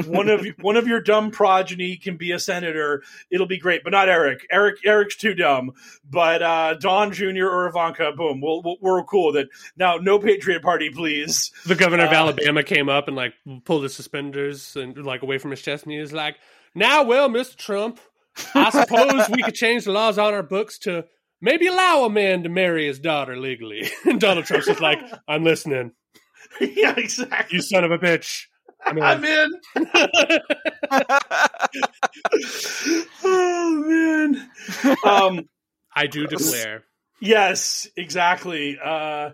[0.07, 3.03] one of one of your dumb progeny can be a senator.
[3.29, 4.45] It'll be great, but not Eric.
[4.51, 5.71] Eric Eric's too dumb.
[6.09, 7.45] But uh, Don Jr.
[7.45, 9.49] or Ivanka, boom, we'll, we we are cool with it.
[9.77, 11.51] Now, no Patriot Party, please.
[11.65, 13.33] The governor of uh, Alabama came up and like
[13.65, 16.37] pulled his suspenders and like away from his chest, and he was like,
[16.73, 17.99] "Now, well, Mister Trump."
[18.55, 21.05] I suppose we could change the laws on our books to
[21.41, 23.89] maybe allow a man to marry his daughter legally.
[24.05, 25.91] And Donald Trump's just like, I'm listening.
[26.59, 27.57] Yeah, exactly.
[27.57, 28.45] You son of a bitch.
[28.83, 29.03] I'm in.
[29.03, 29.51] I'm in.
[33.23, 34.49] oh man.
[35.05, 35.49] Um,
[35.95, 36.83] I do declare.
[37.21, 38.77] Yes, exactly.
[38.83, 39.31] Uh,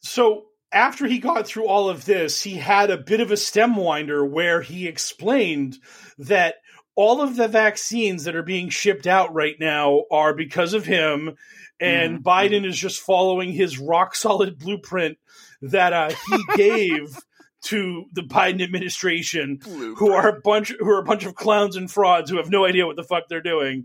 [0.00, 3.76] so after he got through all of this, he had a bit of a stem
[3.76, 5.78] winder where he explained
[6.18, 6.56] that
[6.98, 11.36] all of the vaccines that are being shipped out right now are because of him
[11.78, 12.28] and mm-hmm.
[12.28, 15.16] Biden is just following his rock solid blueprint
[15.62, 17.16] that uh, he gave
[17.60, 19.98] to the Biden administration blueprint.
[19.98, 22.64] who are a bunch who are a bunch of clowns and frauds who have no
[22.64, 23.84] idea what the fuck they're doing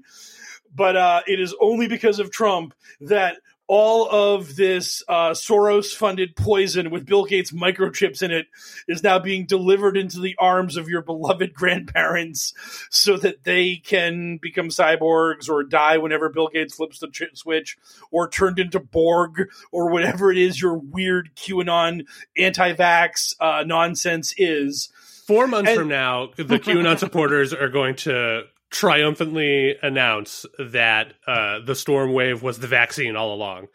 [0.74, 6.36] but uh, it is only because of Trump that all of this uh, Soros funded
[6.36, 8.48] poison with Bill Gates microchips in it
[8.88, 12.54] is now being delivered into the arms of your beloved grandparents
[12.90, 17.78] so that they can become cyborgs or die whenever Bill Gates flips the ch- switch
[18.12, 22.06] or turned into Borg or whatever it is your weird QAnon
[22.38, 24.90] anti vax uh, nonsense is.
[25.26, 31.60] Four months and- from now, the QAnon supporters are going to triumphantly announce that uh,
[31.60, 33.68] the storm wave was the vaccine all along.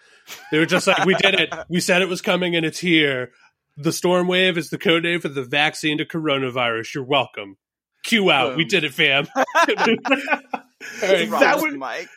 [0.50, 1.54] They were just like, "We did it.
[1.68, 3.32] We said it was coming, and it's here."
[3.76, 6.94] The storm wave is the code name for the vaccine to coronavirus.
[6.94, 7.56] You're welcome.
[8.02, 8.56] Cue out.
[8.56, 9.28] We did it, fam.
[11.00, 12.08] that would Mike.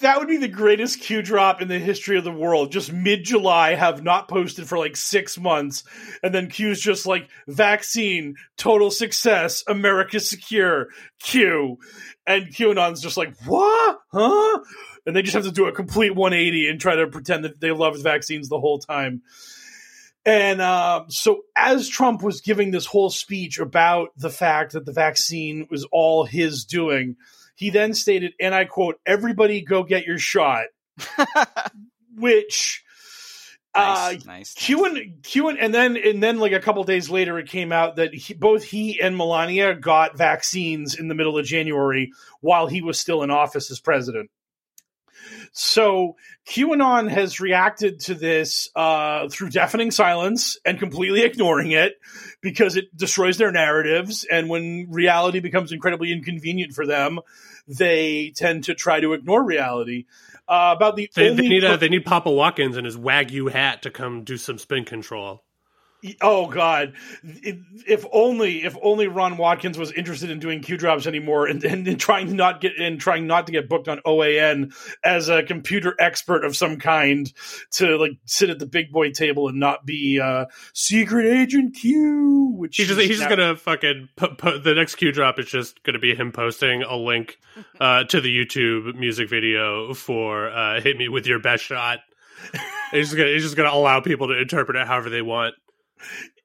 [0.00, 2.72] That would be the greatest Q drop in the history of the world.
[2.72, 5.84] Just mid July, have not posted for like six months,
[6.22, 10.88] and then Q's just like vaccine, total success, America secure,
[11.20, 11.78] Q,
[12.26, 14.60] and QAnon's just like what, huh?
[15.06, 17.70] And they just have to do a complete 180 and try to pretend that they
[17.70, 19.22] loved vaccines the whole time.
[20.26, 24.92] And uh, so, as Trump was giving this whole speech about the fact that the
[24.92, 27.16] vaccine was all his doing,
[27.54, 30.66] he then stated, and I quote, everybody go get your shot,
[32.16, 32.82] which.
[33.76, 34.54] Uh, Nice, nice.
[34.54, 37.72] Q and Q and, and then and then like a couple days later, it came
[37.72, 42.68] out that he, both he and Melania got vaccines in the middle of January while
[42.68, 44.30] he was still in office as president.
[45.56, 46.16] So
[46.48, 51.94] QAnon has reacted to this uh, through deafening silence and completely ignoring it
[52.40, 54.26] because it destroys their narratives.
[54.28, 57.20] And when reality becomes incredibly inconvenient for them,
[57.68, 60.06] they tend to try to ignore reality.
[60.48, 62.96] Uh, about the They, only they need per- a, they need Papa Watkins and his
[62.96, 65.43] wagyu hat to come do some spin control.
[66.20, 66.92] Oh God!
[67.22, 71.86] If only if only Ron Watkins was interested in doing Q drops anymore, and, and,
[71.88, 75.42] and trying to not get and trying not to get booked on OAN as a
[75.42, 77.32] computer expert of some kind
[77.72, 82.52] to like sit at the big boy table and not be uh, secret agent Q.
[82.56, 85.82] Which He's just he's just gonna fucking pu- pu- the next Q drop is just
[85.84, 87.38] gonna be him posting a link
[87.80, 92.00] uh, to the YouTube music video for uh, "Hit Me with Your Best Shot."
[92.90, 95.54] he's just gonna he's just gonna allow people to interpret it however they want.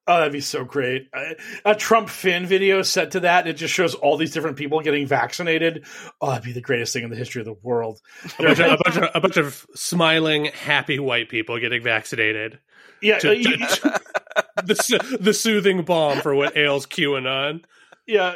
[0.07, 1.07] Oh, that'd be so great.
[1.13, 1.33] Uh,
[1.65, 3.45] a Trump Finn video set to that.
[3.47, 5.85] It just shows all these different people getting vaccinated.
[6.19, 8.01] Oh, that'd be the greatest thing in the history of the world.
[8.39, 12.57] A bunch, of, a, bunch of, a bunch of smiling, happy white people getting vaccinated.
[13.03, 13.91] yeah, To- uh, to- you-
[14.63, 17.63] The the soothing balm for what ails QAnon.
[18.09, 18.33] Yeah,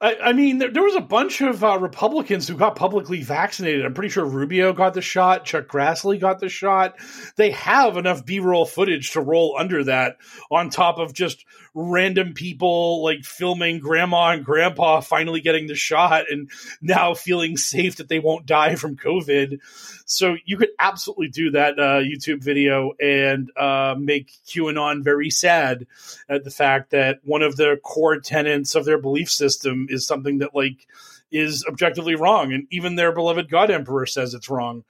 [0.00, 3.84] I, I mean, there, there was a bunch of uh, Republicans who got publicly vaccinated.
[3.84, 5.44] I'm pretty sure Rubio got the shot.
[5.44, 6.96] Chuck Grassley got the shot.
[7.36, 10.16] They have enough B-roll footage to roll under that,
[10.50, 16.30] on top of just random people like filming grandma and grandpa finally getting the shot
[16.30, 16.48] and
[16.80, 19.58] now feeling safe that they won't die from COVID.
[20.06, 25.86] So you could absolutely do that uh, YouTube video and uh, make QAnon very sad
[26.28, 30.38] at the fact that one of the core tenets of their belief system is something
[30.38, 30.86] that like
[31.32, 34.84] is objectively wrong, and even their beloved God Emperor says it's wrong.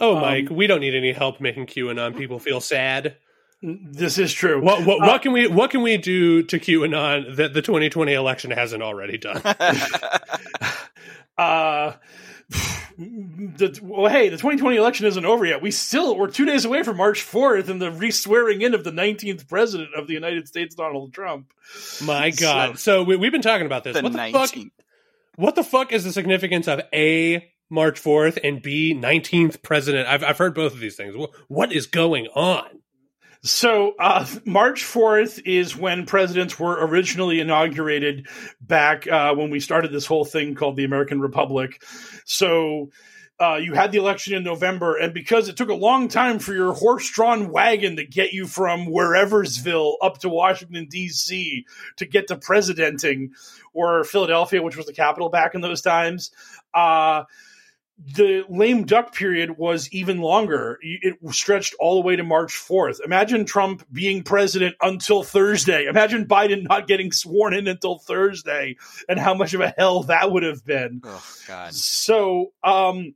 [0.00, 3.16] Oh, Um, Mike, we don't need any help making QAnon people feel sad.
[3.62, 4.60] This is true.
[4.62, 8.12] What what, Uh, what can we what can we do to QAnon that the 2020
[8.12, 9.42] election hasn't already done?
[11.38, 11.92] uh
[12.98, 15.62] the, well, hey, the 2020 election isn't over yet.
[15.62, 18.90] We still we're two days away from March 4th and the re-swearing in of the
[18.90, 21.52] 19th president of the United States, Donald Trump.
[22.02, 22.78] My God!
[22.78, 23.96] So, we, we've been talking about this.
[23.96, 24.54] The what the fuck?
[25.36, 30.08] What the fuck is the significance of a March 4th and b 19th president?
[30.08, 31.14] I've I've heard both of these things.
[31.46, 32.80] What is going on?
[33.42, 38.26] So uh, March 4th is when presidents were originally inaugurated
[38.60, 41.82] back uh, when we started this whole thing called the American Republic.
[42.24, 42.90] So
[43.40, 46.52] uh, you had the election in November, and because it took a long time for
[46.52, 51.64] your horse-drawn wagon to get you from whereversville up to Washington D.C.
[51.98, 53.30] to get to presidenting,
[53.72, 56.32] or Philadelphia, which was the capital back in those times.
[57.98, 60.78] The lame duck period was even longer.
[60.80, 63.00] It stretched all the way to March 4th.
[63.04, 65.86] Imagine Trump being president until Thursday.
[65.86, 68.76] Imagine Biden not getting sworn in until Thursday
[69.08, 71.00] and how much of a hell that would have been.
[71.04, 71.74] Oh God.
[71.74, 73.14] So, um,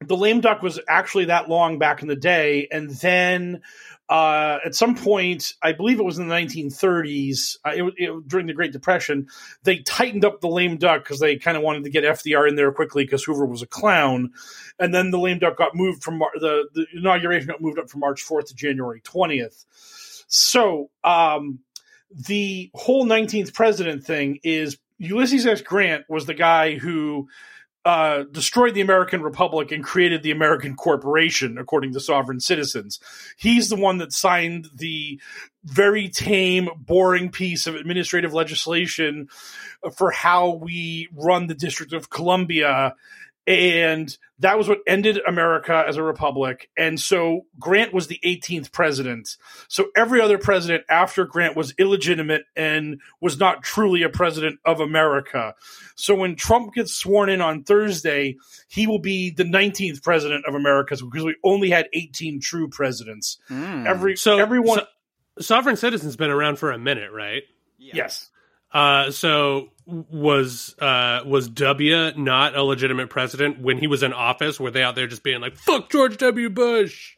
[0.00, 2.68] the lame duck was actually that long back in the day.
[2.70, 3.62] And then,
[4.08, 8.46] uh, at some point, I believe it was in the 1930s, uh, it, it, during
[8.46, 9.28] the Great Depression,
[9.62, 12.54] they tightened up the lame duck because they kind of wanted to get FDR in
[12.54, 14.32] there quickly because Hoover was a clown.
[14.78, 17.88] And then the lame duck got moved from Mar- the, the inauguration got moved up
[17.88, 19.64] from March 4th to January 20th.
[20.26, 21.60] So, um,
[22.10, 25.62] the whole 19th president thing is Ulysses S.
[25.62, 27.28] Grant was the guy who
[27.84, 32.98] uh, destroyed the American Republic and created the American Corporation, according to sovereign citizens.
[33.36, 35.20] He's the one that signed the
[35.64, 39.28] very tame, boring piece of administrative legislation
[39.92, 42.94] for how we run the District of Columbia
[43.46, 46.70] and that was what ended America as a republic.
[46.76, 49.36] And so Grant was the 18th president.
[49.68, 54.80] So every other president after Grant was illegitimate and was not truly a president of
[54.80, 55.54] America.
[55.94, 58.36] So when Trump gets sworn in on Thursday,
[58.68, 63.38] he will be the 19th president of America because we only had 18 true presidents.
[63.50, 63.86] Mm.
[63.86, 67.42] Every So everyone so- sovereign citizen's been around for a minute, right?
[67.78, 68.30] yes.
[68.74, 74.58] Uh, so was uh, was W not a legitimate president when he was in office?
[74.58, 76.50] Were they out there just being like "fuck George W.
[76.50, 77.16] Bush"?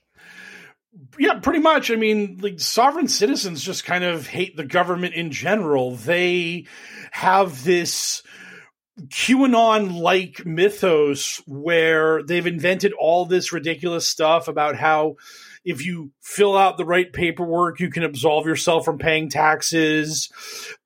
[1.19, 1.91] Yeah, pretty much.
[1.91, 5.97] I mean, like sovereign citizens just kind of hate the government in general.
[5.97, 6.67] They
[7.11, 8.23] have this
[9.09, 15.17] QAnon like mythos where they've invented all this ridiculous stuff about how
[15.65, 20.31] if you fill out the right paperwork, you can absolve yourself from paying taxes.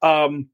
[0.03, 0.49] Um,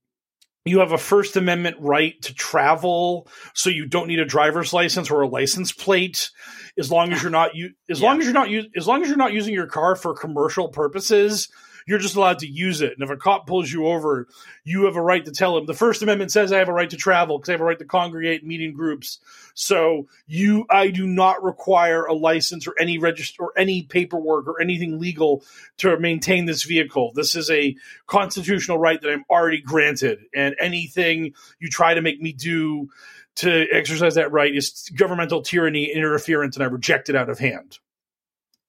[0.67, 5.11] you have a First Amendment right to travel, so you don't need a driver's license
[5.11, 6.31] or a license plate
[6.79, 9.09] as long as you're not you as long as you're not u- as long as
[9.09, 11.49] you're not using your car for commercial purposes
[11.87, 12.93] you're just allowed to use it.
[12.93, 14.29] And if a cop pulls you over
[14.65, 15.67] you have a right to tell him.
[15.67, 17.79] The first amendment says i have a right to travel because i have a right
[17.79, 19.21] to congregate and meet in groups.
[19.55, 24.61] So you i do not require a license or any register or any paperwork or
[24.61, 25.45] anything legal
[25.79, 27.13] to maintain this vehicle.
[27.15, 27.77] This is a
[28.07, 30.19] constitutional right that i'm already granted.
[30.35, 32.91] And anything you try to make me do
[33.37, 37.79] to exercise that right is governmental tyranny interference, and I reject it out of hand.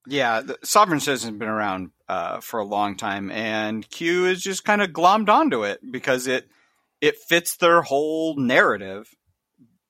[0.07, 4.41] Yeah, the sovereign citizen has been around uh, for a long time, and Q is
[4.41, 6.47] just kind of glommed onto it because it
[7.01, 9.09] it fits their whole narrative.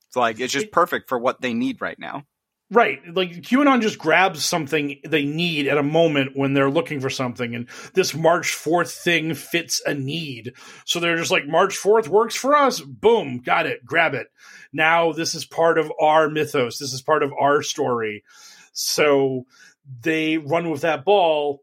[0.08, 2.24] It's like it's just perfect for what they need right now.
[2.70, 3.00] Right.
[3.08, 7.56] Like QAnon just grabs something they need at a moment when they're looking for something.
[7.56, 10.54] And this March 4th thing fits a need.
[10.86, 12.82] So they're just like, March 4th works for us.
[12.82, 13.38] Boom.
[13.40, 13.86] Got it.
[13.86, 14.28] Grab it.
[14.74, 16.78] Now this is part of our mythos.
[16.78, 18.26] This is part of our story.
[18.74, 19.46] So
[20.02, 21.62] they run with that ball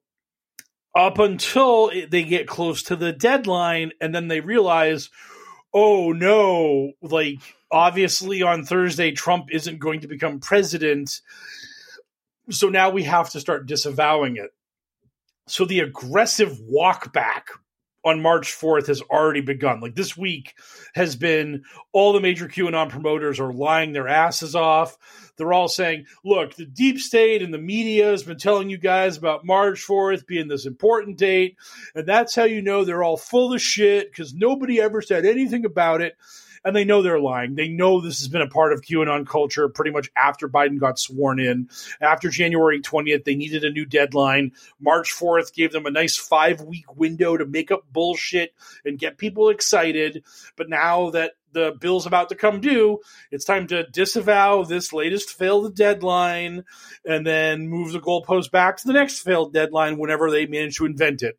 [0.95, 3.93] up until they get close to the deadline.
[4.01, 5.11] And then they realize,
[5.73, 7.39] oh no, like
[7.71, 11.21] obviously on Thursday, Trump isn't going to become president.
[12.51, 14.51] So now we have to start disavowing it.
[15.47, 17.49] So the aggressive walk back
[18.05, 19.81] on March 4th has already begun.
[19.81, 20.55] Like this week
[20.95, 24.97] has been all the major QAnon promoters are lying their asses off.
[25.37, 29.17] They're all saying, look, the deep state and the media has been telling you guys
[29.17, 31.57] about March 4th being this important date.
[31.95, 35.65] And that's how you know they're all full of shit because nobody ever said anything
[35.65, 36.17] about it
[36.65, 37.55] and they know they're lying.
[37.55, 40.99] They know this has been a part of QAnon culture pretty much after Biden got
[40.99, 41.69] sworn in.
[42.01, 44.53] After January 20th, they needed a new deadline.
[44.81, 48.55] March 4th gave them a nice five week window to make up bullshit
[48.85, 50.25] and get people excited.
[50.57, 53.01] But now that the bill's about to come due,
[53.31, 56.65] it's time to disavow this latest failed deadline
[57.05, 60.87] and then move the goalpost back to the next failed deadline whenever they manage to
[60.87, 61.39] invent it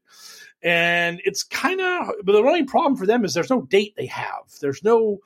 [0.65, 4.07] and it's kind of but the only problem for them is there's no date they
[4.07, 4.43] have.
[4.59, 5.19] There's no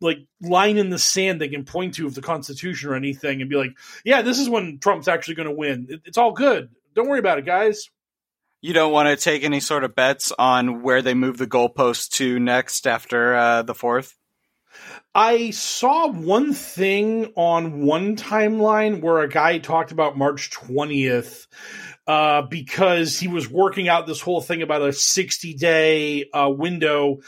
[0.00, 3.50] like line in the sand they can point to of the constitution or anything and
[3.50, 3.72] be like
[4.04, 5.88] yeah this is when trump's actually going to win.
[5.90, 6.70] It, it's all good.
[6.94, 7.90] Don't worry about it guys.
[8.60, 12.10] You don't want to take any sort of bets on where they move the goalpost
[12.12, 14.16] to next after uh, the fourth.
[15.14, 21.46] I saw one thing on one timeline where a guy talked about March 20th
[22.08, 27.18] uh, because he was working out this whole thing about a 60 day uh, window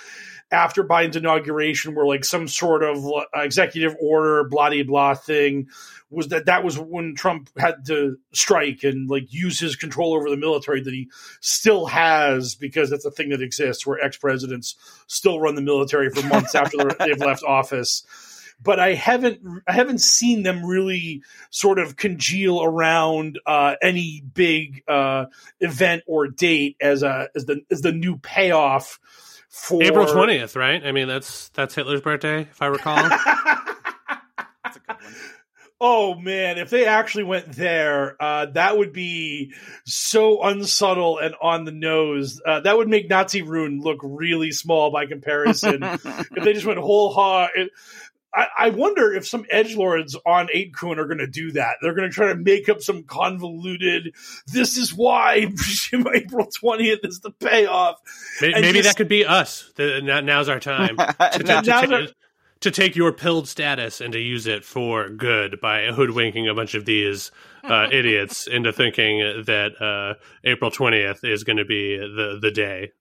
[0.50, 5.68] after Biden's inauguration, where like some sort of uh, executive order, blah blah blah thing
[6.08, 10.28] was that that was when Trump had to strike and like use his control over
[10.28, 11.08] the military that he
[11.40, 14.74] still has because that's a thing that exists where ex presidents
[15.06, 18.04] still run the military for months after they've left office.
[18.62, 24.82] But I haven't I haven't seen them really sort of congeal around uh, any big
[24.86, 25.26] uh,
[25.60, 29.00] event or date as a as the as the new payoff
[29.48, 30.84] for April twentieth, right?
[30.84, 33.10] I mean, that's that's Hitler's birthday, if I recall.
[35.82, 39.54] Oh man, if they actually went there, uh, that would be
[39.86, 42.38] so unsubtle and on the nose.
[42.46, 45.82] Uh, that would make Nazi Rune look really small by comparison.
[45.82, 47.48] if they just went whole hog.
[48.34, 51.76] I, I wonder if some edge lords on 8kun are going to do that.
[51.82, 54.14] They're going to try to make up some convoluted.
[54.46, 55.34] This is why
[55.92, 57.96] April 20th is the payoff.
[58.40, 59.70] Maybe, maybe just- that could be us.
[59.76, 62.06] The, now- now's our time to, to- Now- to our-
[62.60, 66.74] to take your pilled status and to use it for good by hoodwinking a bunch
[66.74, 67.30] of these
[67.64, 72.92] uh, idiots into thinking that uh, April twentieth is going to be the the day.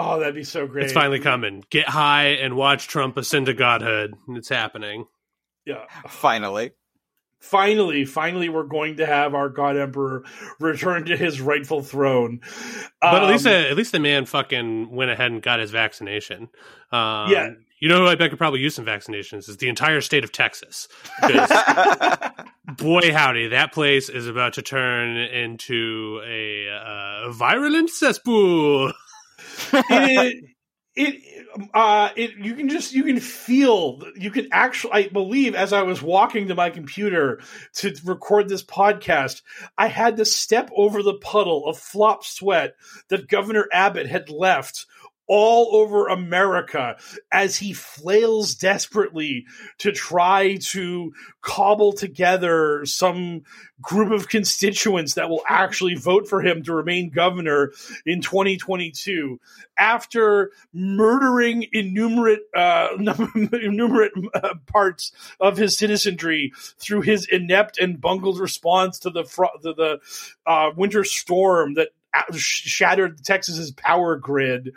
[0.00, 0.84] Oh, that'd be so great.
[0.84, 1.64] It's finally coming.
[1.70, 4.14] Get high and watch Trump ascend to godhood.
[4.28, 5.06] It's happening.
[5.66, 5.84] Yeah.
[6.08, 6.72] Finally.
[7.40, 10.24] Finally, finally, we're going to have our God Emperor
[10.58, 12.40] return to his rightful throne.
[13.00, 15.70] But at least, Um, uh, at least the man fucking went ahead and got his
[15.70, 16.48] vaccination.
[16.90, 17.50] Um, Yeah.
[17.80, 20.32] You know who I bet could probably use some vaccinations is the entire state of
[20.32, 20.88] Texas.
[22.76, 28.92] boy howdy, that place is about to turn into a uh, virulent cesspool.
[29.72, 30.44] it,
[30.94, 35.72] it uh it you can just you can feel you can actually i believe as
[35.72, 37.40] i was walking to my computer
[37.72, 39.42] to record this podcast
[39.76, 42.74] i had to step over the puddle of flop sweat
[43.08, 44.86] that governor abbott had left
[45.28, 46.96] all over America
[47.30, 49.44] as he flails desperately
[49.78, 51.12] to try to
[51.42, 53.42] cobble together some
[53.80, 57.72] group of constituents that will actually vote for him to remain governor
[58.04, 59.38] in 2022
[59.78, 62.88] after murdering innumerate uh,
[63.52, 69.48] innumerate uh, parts of his citizenry through his inept and bungled response to the fro-
[69.62, 70.00] to the
[70.46, 71.90] uh, winter storm that
[72.34, 74.74] shattered Texas's power grid.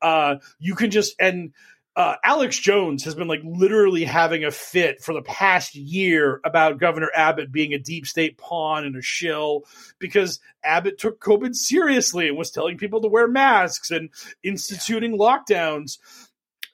[0.00, 1.52] Uh, you can just and
[1.94, 6.78] uh, Alex Jones has been like literally having a fit for the past year about
[6.78, 9.64] Governor Abbott being a deep state pawn and a shill
[9.98, 14.08] because Abbott took COVID seriously and was telling people to wear masks and
[14.42, 15.98] instituting lockdowns.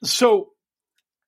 [0.03, 0.53] So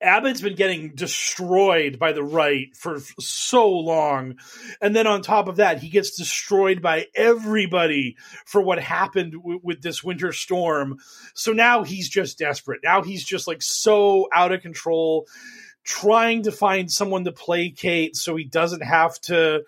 [0.02, 4.36] Abbott's been getting destroyed by the right for so long.
[4.82, 9.60] And then on top of that, he gets destroyed by everybody for what happened w-
[9.62, 10.98] with this winter storm.
[11.36, 12.82] So now he's just desperate.
[12.84, 15.28] Now he's just like so out of control,
[15.84, 19.64] trying to find someone to placate so he doesn't have to.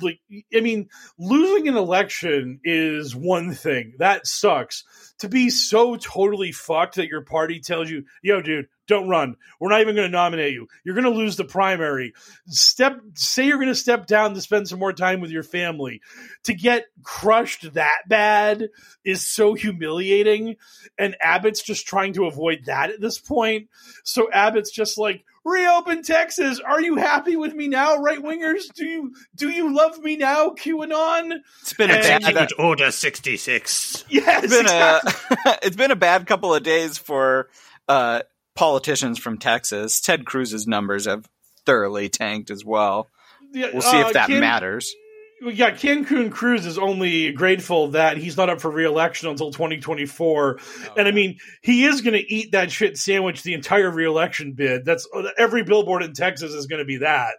[0.00, 0.20] Like,
[0.54, 3.94] I mean, losing an election is one thing.
[3.98, 4.84] That sucks.
[5.22, 9.36] To be so totally fucked that your party tells you, yo, dude, don't run.
[9.60, 10.66] We're not even going to nominate you.
[10.84, 12.12] You're going to lose the primary.
[12.48, 16.00] Step say you're going to step down to spend some more time with your family.
[16.44, 18.68] To get crushed that bad
[19.04, 20.56] is so humiliating
[20.98, 23.68] and Abbott's just trying to avoid that at this point.
[24.02, 26.58] So Abbott's just like, "Reopen Texas.
[26.60, 28.72] Are you happy with me now, right wingers?
[28.74, 34.04] Do you do you love me now, QAnon?" It's been a And- bad Order 66.
[34.08, 35.11] Yes, it's been exactly.
[35.46, 37.48] A it's been a bad couple of days for
[37.88, 38.22] uh,
[38.54, 40.00] politicians from Texas.
[40.00, 41.28] Ted Cruz's numbers have
[41.66, 43.08] thoroughly tanked as well.
[43.52, 44.94] Yeah, We'll see uh, if that Ken- matters.
[45.42, 50.58] yeah, Cancun Cruz is only grateful that he's not up for reelection until 2024.
[50.96, 54.84] and I mean, he is going to eat that shit sandwich the entire reelection bid.
[54.84, 55.06] That's
[55.36, 57.34] every billboard in Texas is going to be that.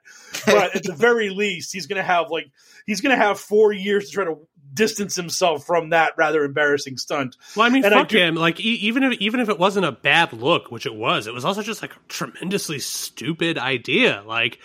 [0.45, 2.45] But at the very least, he's going to have like
[2.86, 4.38] he's going to have 4 years to try to
[4.74, 7.38] distance himself from that rather embarrassing stunt.
[7.55, 8.36] Well, I mean, And I fuck do- him.
[8.36, 11.34] Like, e- even if even if it wasn't a bad look, which it was, it
[11.34, 14.24] was also just like a tremendously stupid idea.
[14.26, 14.59] Like,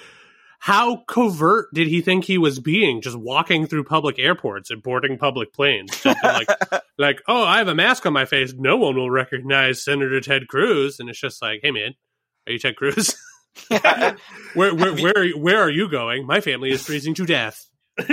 [0.60, 3.00] how covert did he think he was being?
[3.00, 6.48] Just walking through public airports and boarding public planes, like,
[6.98, 8.52] like, oh, I have a mask on my face.
[8.56, 11.94] No one will recognize Senator Ted Cruz, and it's just like, hey, man,
[12.46, 13.16] are you Ted Cruz?
[14.54, 16.26] where where where where are you going?
[16.26, 17.67] My family is freezing to death.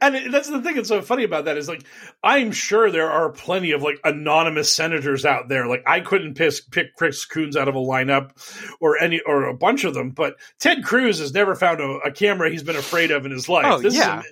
[0.00, 1.84] and that's the thing that's so funny about that is like
[2.22, 5.66] I'm sure there are plenty of like anonymous senators out there.
[5.66, 8.30] Like I couldn't piss, pick Chris Coons out of a lineup
[8.80, 12.12] or any or a bunch of them, but Ted Cruz has never found a, a
[12.12, 13.66] camera he's been afraid of in his life.
[13.66, 14.20] Oh, this yeah.
[14.20, 14.28] is a,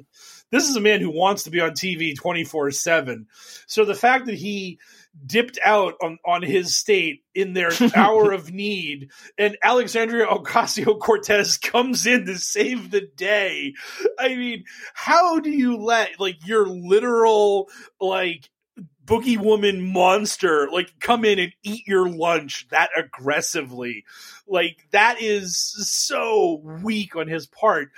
[0.51, 3.27] this is a man who wants to be on TV 24 seven.
[3.67, 4.79] So the fact that he
[5.27, 11.57] dipped out on, on his state in their hour of need and Alexandria Ocasio Cortez
[11.57, 13.75] comes in to save the day.
[14.19, 17.69] I mean, how do you let like your literal
[18.01, 18.51] like
[19.05, 24.05] boogie woman monster like come in and eat your lunch that aggressively?
[24.47, 27.91] Like that is so weak on his part.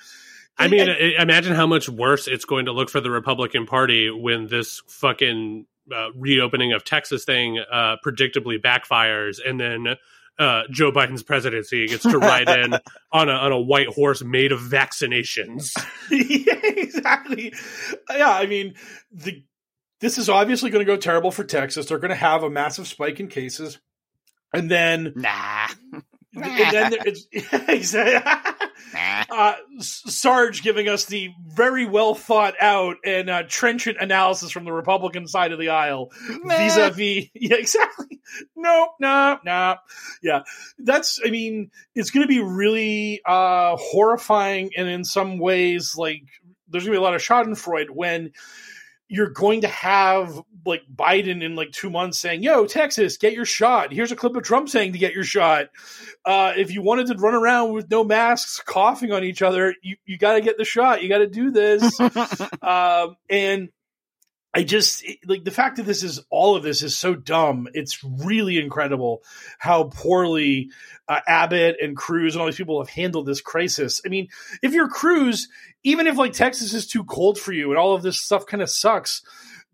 [0.59, 4.11] I mean, I- imagine how much worse it's going to look for the Republican Party
[4.11, 9.97] when this fucking uh, reopening of Texas thing uh, predictably backfires, and then
[10.39, 12.74] uh, Joe Biden's presidency gets to ride in
[13.12, 15.70] on a on a white horse made of vaccinations.
[16.11, 17.55] yeah, exactly.
[18.11, 18.74] Yeah, I mean,
[19.11, 19.43] the
[20.01, 21.87] this is obviously going to go terrible for Texas.
[21.87, 23.78] They're going to have a massive spike in cases,
[24.53, 25.68] and then Nah.
[26.34, 27.26] and then it's
[27.68, 28.53] exactly.
[29.31, 34.72] Uh, Sarge giving us the very well thought out and uh, trenchant analysis from the
[34.72, 36.11] Republican side of the aisle
[36.47, 37.27] vis a vis.
[37.35, 38.20] Yeah, exactly.
[38.57, 39.79] Nope, nope, nope.
[40.22, 40.43] Yeah,
[40.79, 41.20] that's.
[41.24, 46.24] I mean, it's going to be really uh, horrifying, and in some ways, like
[46.68, 48.33] there's going to be a lot of Schadenfreude when
[49.09, 53.44] you're going to have like Biden in like two months saying, "Yo, Texas, get your
[53.44, 55.66] shot." Here's a clip of Trump saying to get your shot.
[56.24, 59.96] Uh, if you wanted to run around with no masks, coughing on each other, you
[60.07, 61.02] you got to get the shot.
[61.02, 61.98] You got to do this.
[62.62, 63.68] um, and
[64.57, 67.68] I just like the fact that this is all of this is so dumb.
[67.74, 69.22] It's really incredible
[69.59, 70.70] how poorly
[71.07, 74.00] uh, Abbott and Cruz and all these people have handled this crisis.
[74.07, 74.28] I mean,
[74.62, 75.48] if you're Cruz,
[75.84, 78.62] even if like Texas is too cold for you and all of this stuff kind
[78.62, 79.20] of sucks,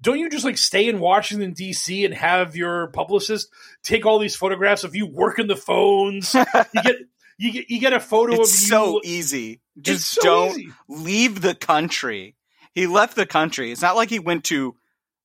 [0.01, 2.05] don't you just like stay in Washington D.C.
[2.05, 3.53] and have your publicist
[3.85, 6.35] take all these photographs of you working the phones?
[6.75, 6.97] you get
[7.39, 8.67] you get you get a photo it's of you.
[8.67, 9.61] so easy.
[9.81, 10.73] Just so don't easy.
[10.89, 12.35] leave the country.
[12.75, 13.73] He left the country.
[13.73, 14.77] It's not like he went to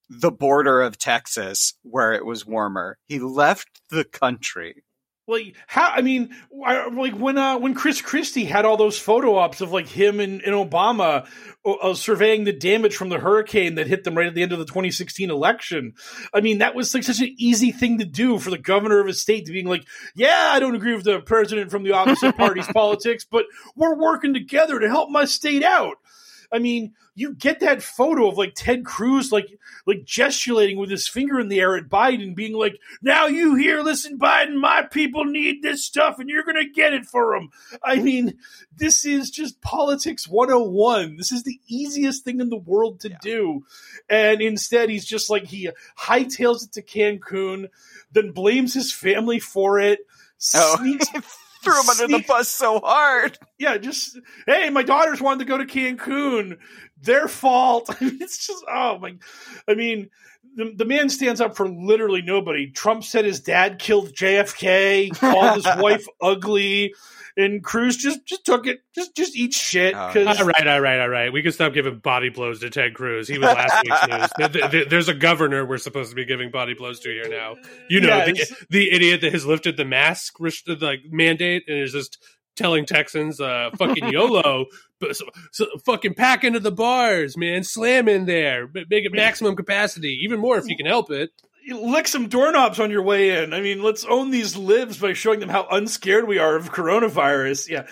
[0.10, 2.98] the border of Texas where it was warmer.
[3.06, 4.84] He left the country.
[5.28, 9.60] like how I mean, like when uh, when Chris Christie had all those photo ops
[9.60, 11.28] of like him and, and Obama
[11.66, 14.54] uh, uh, surveying the damage from the hurricane that hit them right at the end
[14.54, 15.94] of the 2016 election.
[16.34, 19.08] I mean, that was like such an easy thing to do for the governor of
[19.08, 19.86] a state to being like,
[20.16, 23.46] yeah, I don't agree with the president from the opposite party's politics, but
[23.76, 25.98] we're working together to help my state out.
[26.50, 29.48] I mean, you get that photo of like Ted Cruz like
[29.88, 33.82] like gesticulating with his finger in the air at Biden, being like, "Now you hear,
[33.82, 37.50] listen, Biden, my people need this stuff, and you're gonna get it for them."
[37.84, 38.38] I mean,
[38.76, 41.18] this is just politics 101.
[41.18, 43.66] This is the easiest thing in the world to do,
[44.08, 47.70] and instead he's just like he hightails it to Cancun,
[48.12, 50.02] then blames his family for it.
[50.54, 51.08] Oh, Sneaks
[51.64, 53.38] threw him under the bus so hard.
[53.58, 56.58] yeah, just hey, my daughters wanted to go to Cancun.
[57.02, 57.90] Their fault.
[58.02, 59.18] It's just oh my.
[59.68, 60.10] I mean,
[60.58, 62.70] the, the man stands up for literally nobody.
[62.72, 65.18] Trump said his dad killed JFK.
[65.18, 66.94] Called his wife ugly.
[67.40, 70.82] And Cruz just just took it, just just eat shit Oh, because All right, all
[70.82, 71.32] right, all right.
[71.32, 73.28] We can stop giving body blows to Ted Cruz.
[73.28, 74.30] He was last week's news.
[74.38, 77.30] Th- th- th- There's a governor we're supposed to be giving body blows to here
[77.30, 77.56] now.
[77.92, 78.50] You know, Yes.
[78.50, 82.18] the, the idiot that has lifted the mask rest- like mandate and is just
[82.58, 84.66] telling Texans, uh, "Fucking YOLO."
[85.00, 87.64] But so, so fucking pack into the bars, man.
[87.64, 88.68] Slam in there.
[88.74, 90.20] Make it maximum capacity.
[90.24, 91.32] Even more if you can help it.
[91.70, 93.54] lick some doorknobs on your way in.
[93.54, 97.70] I mean, let's own these libs by showing them how unscared we are of coronavirus.
[97.70, 97.86] Yeah.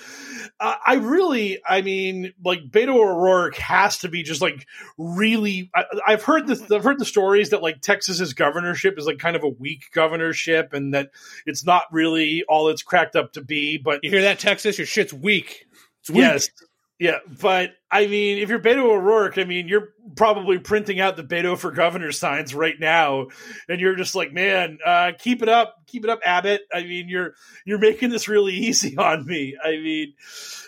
[0.57, 4.65] Uh, I really, I mean, like Beto O'Rourke has to be just like
[4.97, 5.69] really.
[5.75, 6.71] I, I've heard this.
[6.71, 10.71] I've heard the stories that like Texas's governorship is like kind of a weak governorship,
[10.73, 11.11] and that
[11.45, 13.77] it's not really all it's cracked up to be.
[13.77, 14.77] But You hear that, Texas?
[14.77, 15.67] Your shit's weak.
[15.99, 16.19] It's weak.
[16.19, 16.49] Yes.
[16.97, 21.23] Yeah, but I mean, if you're Beto O'Rourke, I mean, you're probably printing out the
[21.23, 23.27] Beto for governor signs right now,
[23.67, 26.61] and you're just like, man, uh, keep it up, keep it up, Abbott.
[26.73, 27.35] I mean, you're
[27.65, 29.55] you're making this really easy on me.
[29.63, 30.13] I mean,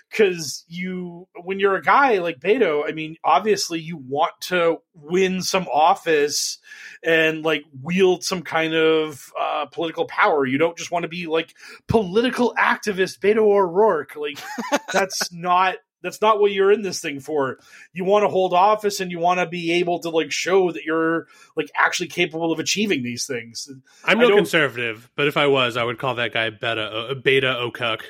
[0.09, 5.41] because you, when you're a guy like Beto, I mean, obviously you want to win
[5.41, 6.59] some office
[7.03, 10.45] and like wield some kind of uh, political power.
[10.45, 11.53] You don't just want to be like
[11.87, 14.15] political activist Beto O'Rourke.
[14.15, 14.39] Like
[14.93, 17.57] that's not that's not what you're in this thing for.
[17.93, 20.83] You want to hold office and you want to be able to like show that
[20.83, 23.69] you're like actually capable of achieving these things.
[24.03, 27.57] I'm no conservative, but if I was, I would call that guy Beta uh, Beta
[27.57, 28.03] O'Cuck.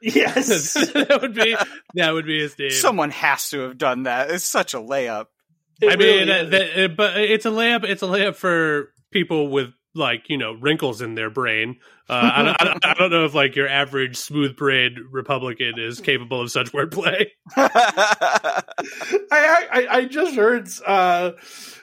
[0.00, 0.74] Yes.
[0.92, 1.56] that would be
[1.94, 2.70] that would be his name.
[2.70, 4.30] Someone has to have done that.
[4.30, 5.26] It's such a layup.
[5.80, 6.50] It I mean, really uh, is.
[6.50, 7.84] that- uh, but it's a layup.
[7.84, 11.76] It's a layup for people with like you know wrinkles in their brain.
[12.08, 16.40] Uh, I, don't, I, don't, know if like your average smooth brain Republican is capable
[16.40, 17.26] of such wordplay.
[17.56, 18.62] I,
[19.30, 21.32] I I just heard uh,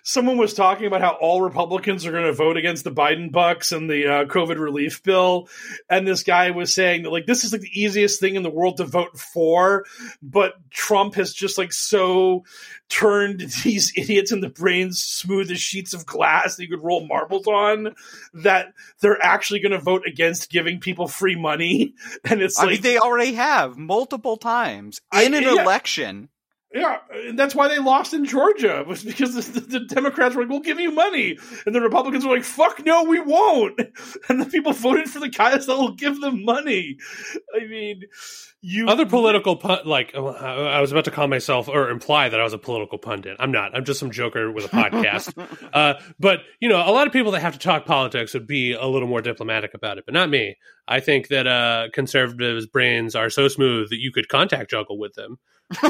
[0.01, 3.71] someone was talking about how all Republicans are going to vote against the Biden bucks
[3.71, 5.47] and the uh, COVID relief bill,
[5.91, 8.49] and this guy was saying that like this is like the easiest thing in the
[8.49, 9.85] world to vote for,
[10.23, 12.45] but Trump has just like so
[12.89, 17.05] turned these idiots in the brains smooth as sheets of glass that you could roll
[17.05, 17.95] marbles on
[18.33, 20.14] that they're actually going to vote against
[20.49, 21.93] giving people free money,
[22.23, 25.61] and it's I like mean, they already have multiple times I- in an yeah.
[25.61, 26.29] election.
[26.73, 30.41] Yeah, and that's why they lost in Georgia was because the, the, the Democrats were
[30.41, 33.79] like, "We'll give you money," and the Republicans were like, "Fuck no, we won't."
[34.29, 36.97] And the people voted for the guys that will give them money.
[37.55, 38.01] I mean,
[38.67, 42.39] you Other political pun, like uh, I was about to call myself or imply that
[42.39, 43.37] I was a political pundit.
[43.39, 43.75] I'm not.
[43.75, 45.69] I'm just some joker with a podcast.
[45.73, 48.73] uh, but you know, a lot of people that have to talk politics would be
[48.73, 50.57] a little more diplomatic about it, but not me.
[50.87, 55.13] I think that uh, conservatives' brains are so smooth that you could contact juggle with
[55.13, 55.37] them.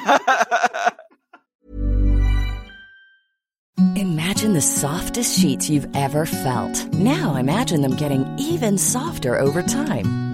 [3.95, 6.93] Imagine the softest sheets you've ever felt.
[6.93, 10.24] Now imagine them getting even softer over time.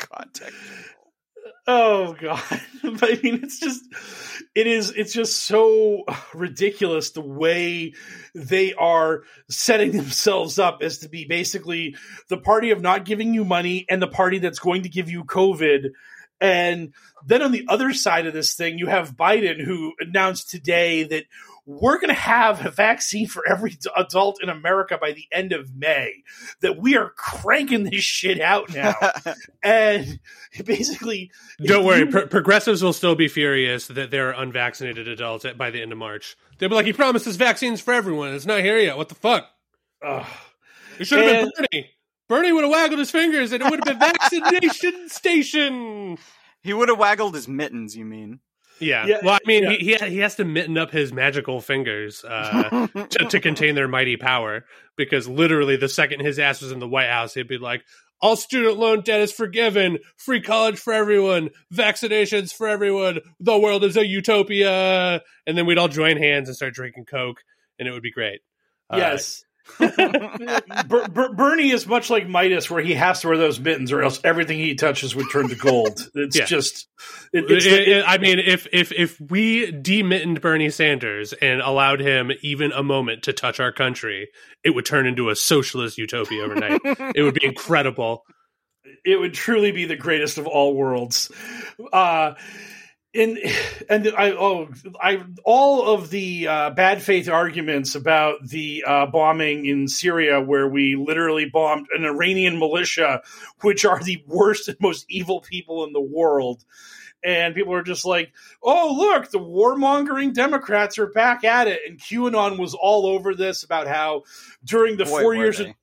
[0.00, 0.52] Contact.
[1.66, 2.42] Oh god.
[2.82, 3.84] I mean it's just
[4.54, 7.94] it is it's just so ridiculous the way
[8.34, 11.96] they are setting themselves up as to be basically
[12.28, 15.24] the party of not giving you money and the party that's going to give you
[15.24, 15.90] covid
[16.40, 16.94] and
[17.26, 21.24] then on the other side of this thing you have Biden who announced today that
[21.80, 25.74] we're going to have a vaccine for every adult in America by the end of
[25.74, 26.24] May.
[26.62, 28.94] That we are cranking this shit out now,
[29.62, 30.18] and
[30.64, 31.30] basically,
[31.62, 35.56] Don't worry, you- pro- progressives will still be furious that there are unvaccinated adults at,
[35.56, 36.36] by the end of March.
[36.58, 38.34] They'll be like, "He promised us vaccines for everyone.
[38.34, 38.96] It's not here yet.
[38.96, 39.46] What the fuck?
[40.04, 40.26] Ugh.
[40.98, 41.90] It should have And- been Bernie.
[42.28, 43.98] Bernie would have waggled his fingers, and it would have been
[44.50, 46.18] vaccination station."
[46.62, 48.40] He would have waggled his mittens, you mean?
[48.80, 49.06] Yeah.
[49.06, 49.70] Yeah, well, I mean, yeah.
[49.70, 53.88] he, he he has to mitten up his magical fingers uh, to, to contain their
[53.88, 54.64] mighty power.
[54.96, 57.84] Because literally, the second his ass was in the White House, he'd be like,
[58.20, 63.84] "All student loan debt is forgiven, free college for everyone, vaccinations for everyone, the world
[63.84, 67.42] is a utopia," and then we'd all join hands and start drinking Coke,
[67.78, 68.40] and it would be great.
[68.90, 69.44] Uh, Yes.
[70.88, 74.02] Ber- Ber- Bernie is much like Midas, where he has to wear those mittens, or
[74.02, 76.08] else everything he touches would turn to gold.
[76.14, 76.44] It's Yeah.
[76.46, 76.88] just,
[77.32, 81.60] it, It- it's it- it- I mean, if if if we demittened Bernie Sanders and
[81.60, 84.28] allowed him even a moment to touch our country,
[84.64, 86.80] it would turn into a socialist utopia overnight.
[87.14, 88.24] it would be incredible.
[89.04, 91.30] it would truly be the greatest of all worlds.
[91.92, 92.34] Uh,
[93.14, 93.38] and
[93.88, 94.68] and I oh
[95.00, 100.68] I all of the uh, bad faith arguments about the uh, bombing in Syria, where
[100.68, 103.22] we literally bombed an Iranian militia,
[103.62, 106.64] which are the worst and most evil people in the world.
[107.22, 108.32] And people are just like,
[108.62, 113.62] "Oh, look, the warmongering Democrats are back at it." And QAnon was all over this
[113.62, 114.22] about how
[114.64, 115.74] during the Boy, four years they.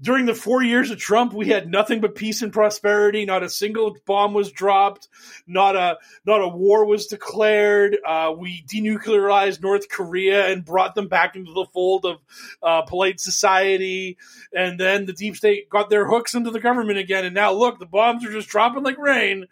[0.00, 3.24] During the four years of Trump, we had nothing but peace and prosperity.
[3.24, 5.08] Not a single bomb was dropped.
[5.46, 7.98] Not a not a war was declared.
[8.06, 12.18] Uh, we denuclearized North Korea and brought them back into the fold of
[12.62, 14.18] uh, polite society.
[14.52, 17.24] And then the deep state got their hooks into the government again.
[17.24, 19.46] And now look, the bombs are just dropping like rain.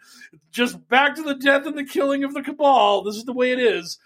[0.51, 3.03] Just back to the death and the killing of the cabal.
[3.03, 3.99] This is the way it is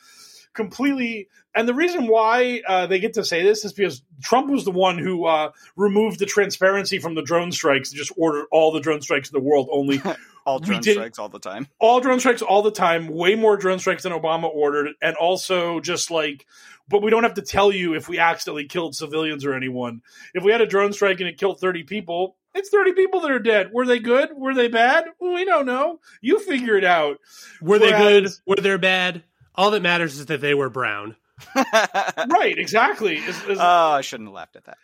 [0.54, 1.28] completely.
[1.56, 4.72] And the reason why uh, they get to say this is because Trump was the
[4.72, 8.80] one who uh, removed the transparency from the drone strikes and just ordered all the
[8.80, 10.02] drone strikes in the world only.
[10.46, 11.68] All drone didn't- strikes all the time.
[11.80, 15.80] all drone strikes all the time, way more drone strikes than Obama ordered, and also
[15.80, 16.46] just like,
[16.90, 20.02] but we don't have to tell you if we accidentally killed civilians or anyone.
[20.34, 23.32] If we had a drone strike and it killed 30 people, it's 30 people that
[23.32, 23.70] are dead.
[23.72, 24.32] Were they good?
[24.36, 25.06] Were they bad?
[25.22, 26.02] We don't know.
[26.20, 27.20] You figure it out.
[27.62, 28.28] Were they good?
[28.46, 29.24] Were they bad?
[29.56, 31.16] All that matters is that they were brown.
[31.56, 33.18] Right, exactly.
[33.18, 34.78] Is- is- Oh, I shouldn't have laughed at that.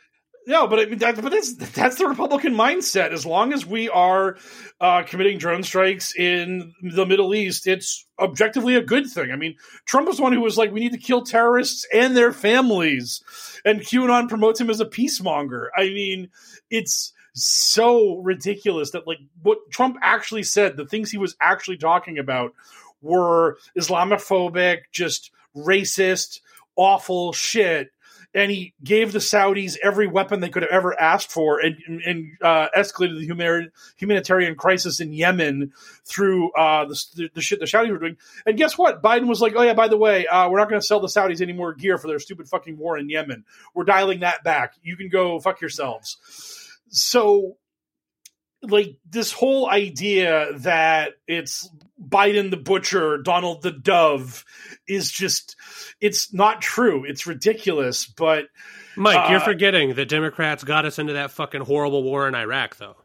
[0.48, 3.12] No, but I mean, that, but that's that's the Republican mindset.
[3.12, 4.38] As long as we are
[4.82, 9.32] uh, committing drone strikes in the Middle East, it's objectively a good thing.
[9.32, 12.18] I mean, Trump was the one who was like, "We need to kill terrorists and
[12.18, 13.22] their families,"
[13.64, 15.68] and QAnon promotes him as a peacemonger.
[15.78, 16.30] I mean,
[16.72, 22.18] it's so ridiculous that like what Trump actually said, the things he was actually talking
[22.18, 22.54] about
[23.02, 26.42] were Islamophobic, just racist,
[26.76, 27.90] awful shit
[28.34, 31.76] and he gave the Saudis every weapon they could have ever asked for, and,
[32.06, 35.74] and uh, escalated the humanitarian crisis in Yemen
[36.06, 38.18] through uh, the, the shit the Saudis were doing.
[38.46, 39.02] And guess what?
[39.02, 41.08] Biden was like, "Oh yeah, by the way, uh, we're not going to sell the
[41.08, 43.46] Saudis any more gear for their stupid fucking war in Yemen.
[43.74, 44.74] We're dialing that back.
[44.84, 46.18] You can go fuck yourselves."
[46.90, 47.58] So
[48.62, 51.70] like this whole idea that it's
[52.02, 54.46] Biden the butcher, Donald the dove
[54.88, 55.56] is just
[56.02, 57.06] it's not true.
[57.06, 58.46] It's ridiculous, but
[58.96, 62.76] Mike, you're Uh, forgetting that Democrats got us into that fucking horrible war in Iraq,
[62.78, 62.96] though.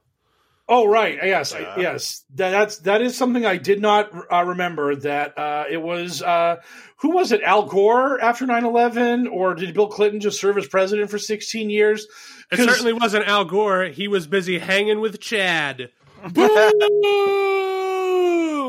[0.67, 2.25] Oh right, yes, I, yes.
[2.37, 4.97] That, that's that is something I did not uh, remember.
[4.97, 6.63] That uh, it was uh,
[6.99, 7.43] who was it?
[7.43, 9.31] Al Gore after 9-11?
[9.31, 12.07] or did Bill Clinton just serve as president for sixteen years?
[12.51, 13.85] It certainly wasn't Al Gore.
[13.85, 15.91] He was busy hanging with Chad.
[16.33, 16.49] Boom!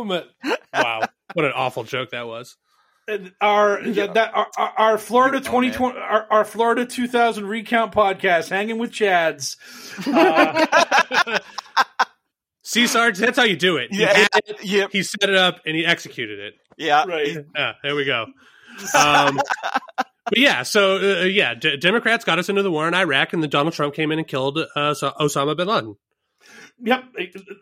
[0.74, 1.02] wow,
[1.34, 2.58] what an awful joke that was.
[3.40, 8.50] Our that, that our, our Florida twenty twenty our, our Florida two thousand recount podcast,
[8.50, 9.58] hanging with Chads.
[10.08, 11.40] Uh,
[12.64, 13.94] See, Sarge, that's how you do it.
[13.94, 14.90] He Yeah, had it, yep.
[14.92, 16.54] he set it up, and he executed it.
[16.78, 17.06] Yeah.
[17.06, 17.38] right.
[17.56, 18.26] Yeah, there we go.
[18.98, 19.40] Um,
[20.26, 23.44] but yeah, so uh, yeah, D- Democrats got us into the war in Iraq, and
[23.44, 25.96] then Donald Trump came in and killed uh, Osama bin Laden.
[26.84, 27.04] Yep,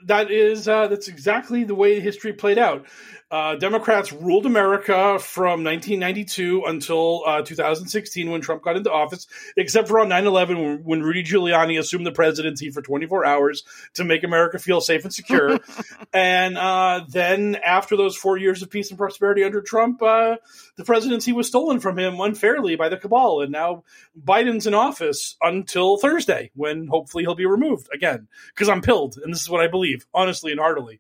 [0.06, 2.88] that is uh, that's exactly the way history played out.
[3.30, 9.88] Uh, Democrats ruled America from 1992 until uh, 2016 when Trump got into office, except
[9.88, 13.64] for on 9 11 when, when Rudy Giuliani assumed the presidency for 24 hours
[13.96, 15.60] to make America feel safe and secure.
[16.14, 20.38] and uh, then, after those four years of peace and prosperity under Trump, uh,
[20.76, 23.42] the presidency was stolen from him unfairly by the cabal.
[23.42, 23.84] And now
[24.20, 29.03] Biden's in office until Thursday when hopefully he'll be removed again because I'm pilled.
[29.24, 31.00] And this is what I believe, honestly and heartily.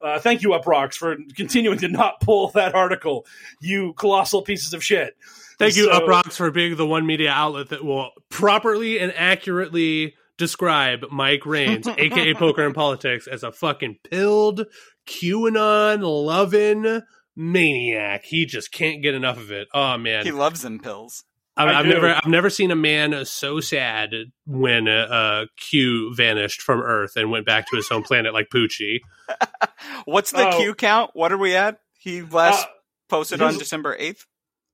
[0.00, 3.26] Uh, thank you, Uproxx, for continuing to not pull that article,
[3.60, 5.16] you colossal pieces of shit.
[5.58, 10.14] Thank you, So- Uproxx, for being the one media outlet that will properly and accurately
[10.36, 14.66] describe Mike Rains, aka Poker and Politics, as a fucking pilled,
[15.08, 17.02] QAnon loving
[17.34, 18.24] maniac.
[18.24, 19.68] He just can't get enough of it.
[19.74, 21.24] Oh man, He loves them pills.
[21.58, 21.90] I, I I've do.
[21.92, 24.10] never, I've never seen a man so sad
[24.46, 29.00] when uh, Q vanished from Earth and went back to his home planet like Poochie.
[30.04, 30.58] What's the Oh.
[30.58, 31.10] Q count?
[31.14, 31.78] What are we at?
[31.98, 32.70] He last Uh,
[33.08, 34.24] posted his- on December 8th.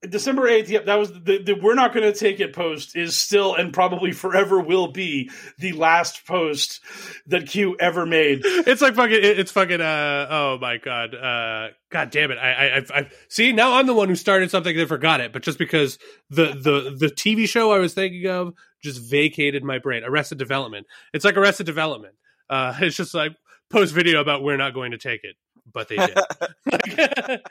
[0.09, 3.15] December 8th, yep, that was the, the We're Not Going to Take It post is
[3.15, 6.81] still and probably forever will be the last post
[7.27, 8.41] that Q ever made.
[8.43, 9.19] It's like fucking.
[9.21, 9.81] It's fucking.
[9.81, 11.15] Uh, oh my god.
[11.15, 12.37] Uh, god damn it.
[12.37, 13.73] I, I, I've see now.
[13.73, 15.97] I'm the one who started something that forgot it, but just because
[16.29, 18.53] the the the TV show I was thinking of
[18.83, 20.03] just vacated my brain.
[20.03, 20.85] Arrested Development.
[21.13, 22.15] It's like Arrested Development.
[22.49, 23.35] Uh, it's just like
[23.69, 25.35] post video about we're not going to take it,
[25.71, 26.17] but they did.
[26.65, 26.97] Like,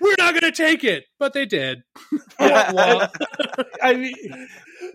[0.00, 1.82] we're not going to take it, but they did.
[2.40, 3.12] Yeah, well,
[3.82, 4.48] I mean,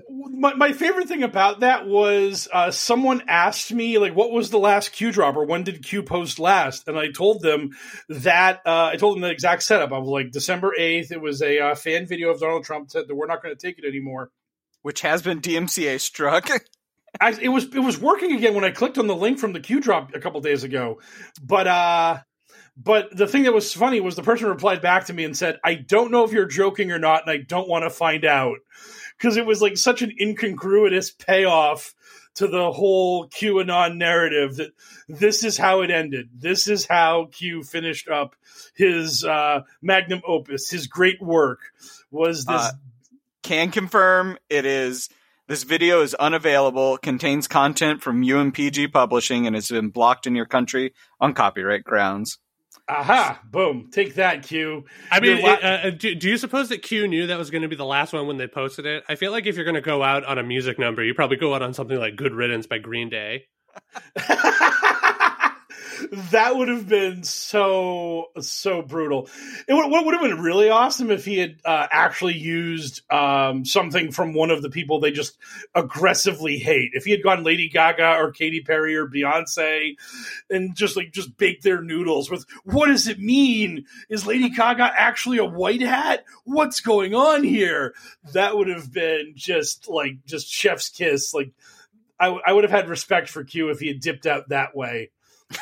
[0.09, 4.59] my, my favorite thing about that was uh, someone asked me like, "What was the
[4.59, 7.69] last Q drop, or when did Q post last?" And I told them
[8.09, 9.93] that uh, I told them the exact setup.
[9.93, 11.11] I was like, December eighth.
[11.11, 13.61] It was a uh, fan video of Donald Trump said that we're not going to
[13.61, 14.29] take it anymore.
[14.81, 16.49] Which has been DMCA struck.
[17.21, 19.59] I, it was it was working again when I clicked on the link from the
[19.59, 20.99] Q drop a couple days ago,
[21.41, 22.17] but uh,
[22.81, 25.59] but the thing that was funny was the person replied back to me and said,
[25.63, 28.59] "I don't know if you're joking or not, and I don't want to find out,"
[29.17, 31.95] because it was like such an incongruous payoff
[32.35, 34.71] to the whole QAnon narrative that
[35.09, 36.29] this is how it ended.
[36.35, 38.35] This is how Q finished up
[38.75, 41.59] his uh, magnum opus, his great work
[42.11, 42.61] was this.
[42.61, 42.71] Uh,
[43.41, 45.09] Can confirm it is.
[45.47, 50.45] This video is unavailable, contains content from UMPG Publishing, and has been blocked in your
[50.45, 52.37] country on copyright grounds.
[52.89, 53.41] Aha!
[53.49, 53.89] Boom!
[53.91, 54.85] Take that, Q.
[55.11, 57.67] I mean, la- uh, do, do you suppose that Q knew that was going to
[57.67, 59.03] be the last one when they posted it?
[59.09, 61.37] I feel like if you're going to go out on a music number, you probably
[61.37, 63.47] go out on something like "Good Riddance" by Green Day.
[66.11, 69.29] that would have been so so brutal.
[69.67, 73.65] It would, what would have been really awesome if he had uh, actually used um,
[73.65, 75.37] something from one of the people they just
[75.75, 76.91] aggressively hate.
[76.93, 79.95] If he had gone Lady Gaga or Katy Perry or Beyonce
[80.49, 83.85] and just like just baked their noodles with what does it mean?
[84.09, 86.23] Is Lady Gaga actually a white hat?
[86.45, 87.93] What's going on here?
[88.33, 91.33] That would have been just like just chef's kiss.
[91.33, 91.51] Like
[92.19, 95.11] I, I would have had respect for Q if he had dipped out that way.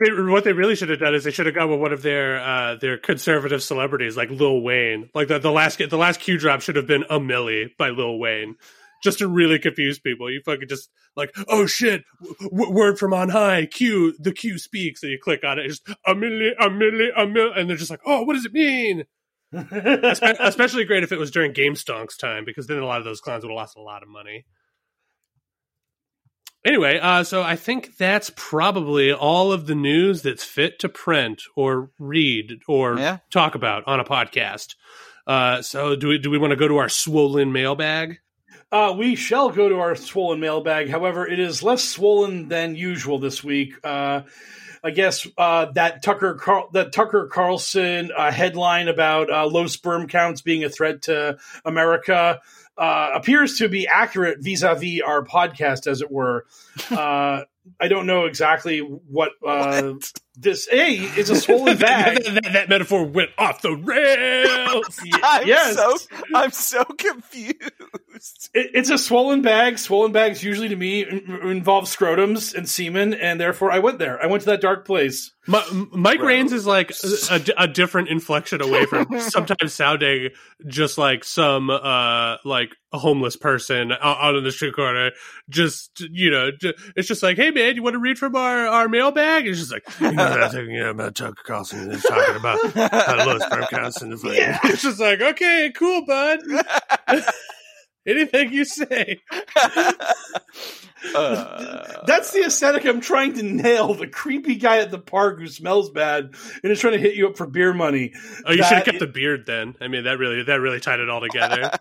[0.00, 2.40] What they really should have done is they should have gone with one of their
[2.40, 5.08] uh, their conservative celebrities like Lil Wayne.
[5.14, 8.18] Like the, the last the last Q drop should have been a Milli by Lil
[8.18, 8.56] Wayne,
[9.02, 10.30] just to really confuse people.
[10.30, 12.02] You fucking just like oh shit,
[12.42, 13.66] w- word from on high.
[13.66, 15.66] Q the Q speaks, and you click on it.
[15.66, 18.44] It's just a Milli, a Milli, a Milli, and they're just like oh what does
[18.46, 19.04] it mean?
[19.52, 23.20] Especially great if it was during Game Stonks time because then a lot of those
[23.20, 24.44] clowns would have lost a lot of money.
[26.64, 31.42] Anyway, uh, so I think that's probably all of the news that's fit to print
[31.56, 33.18] or read or Yeah.
[33.30, 34.74] talk about on a podcast.
[35.26, 38.18] Uh, so do we do we want to go to our swollen mailbag?
[38.72, 40.88] Uh, we shall go to our swollen mailbag.
[40.90, 43.74] However, it is less swollen than usual this week.
[43.84, 44.22] Uh,
[44.82, 50.08] I guess uh, that Tucker Carl- that Tucker Carlson uh, headline about uh, low sperm
[50.08, 52.40] counts being a threat to America
[52.76, 56.46] uh, appears to be accurate vis-a-vis our podcast, as it were.
[56.90, 57.44] Uh,
[57.80, 60.12] I don't know exactly what, uh, What?
[60.36, 60.68] This.
[60.72, 62.22] a is a swollen bag.
[62.24, 65.00] that, that- that metaphor went off the rails.
[65.22, 65.74] I'm yes.
[65.76, 65.96] so
[66.34, 67.60] I'm so confused.
[68.54, 69.78] It, it's a swollen bag.
[69.78, 74.22] Swollen bags usually to me in- involve scrotums and semen, and therefore I went there.
[74.22, 75.32] I went to that dark place.
[75.46, 80.30] Mi- Mike Rains is like a, a- a different inflection away from sometimes sounding
[80.66, 85.10] just like some uh like a homeless person out, out on the street corner.
[85.50, 88.66] Just you know, ju- it's just like, hey man, you want to read from our
[88.66, 89.46] our mailbag?
[89.46, 89.84] It's just like,
[90.30, 94.02] you know that thing yeah, about Tucker Carlson is talking about how low sperm counts
[94.02, 94.32] in the thing.
[94.64, 96.40] It's just like, okay, cool, bud.
[98.06, 99.22] Anything you say.
[101.14, 103.94] Uh, That's the aesthetic I'm trying to nail.
[103.94, 107.28] The creepy guy at the park who smells bad and is trying to hit you
[107.28, 108.12] up for beer money.
[108.46, 109.74] Oh, you should have kept i- the beard then.
[109.80, 111.70] I mean, that really that really tied it all together.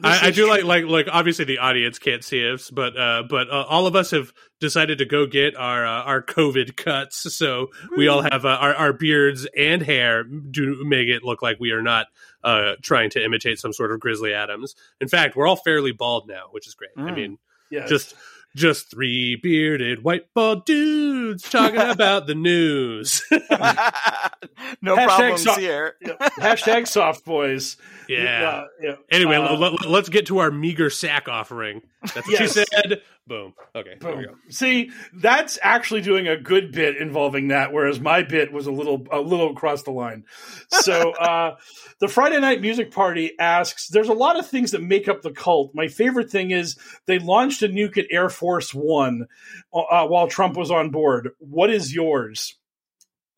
[0.00, 3.24] This I, I do like like like obviously the audience can't see us, but uh,
[3.28, 7.34] but uh, all of us have decided to go get our uh, our COVID cuts,
[7.34, 11.58] so we all have uh, our our beards and hair do make it look like
[11.58, 12.06] we are not
[12.44, 14.76] uh, trying to imitate some sort of Grizzly Adams.
[15.00, 16.90] In fact, we're all fairly bald now, which is great.
[16.96, 17.16] I Mm.
[17.16, 17.38] mean,
[17.70, 17.88] Yes.
[17.88, 18.14] just
[18.56, 23.22] just three bearded white bald dudes talking about the news.
[23.30, 25.96] no Hashtag problems so- here.
[26.00, 26.14] Yeah.
[26.38, 27.76] Hashtag soft boys.
[28.08, 28.64] Yeah.
[28.80, 28.94] Yeah.
[29.10, 31.82] Anyway, Uh, let, us get to our meager sack offering.
[32.02, 32.54] That's what Yes.
[32.54, 33.02] she said.
[33.26, 33.52] Boom.
[33.76, 33.96] Okay.
[34.00, 34.34] There we go.
[34.48, 39.06] See, that's actually doing a good bit involving that, whereas my bit was a little
[39.12, 40.24] a little across the line.
[40.68, 41.56] So uh,
[42.00, 45.30] the Friday night music party asks, there's a lot of things that make up the
[45.32, 45.72] cult.
[45.74, 49.26] My favorite thing is they launched a nuke at Air Force One
[49.74, 51.30] uh, while Trump was on board.
[51.38, 52.56] What is yours?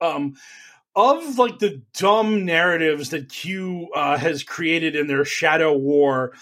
[0.00, 0.34] Um
[0.96, 6.32] of like the dumb narratives that Q uh, has created in their shadow war,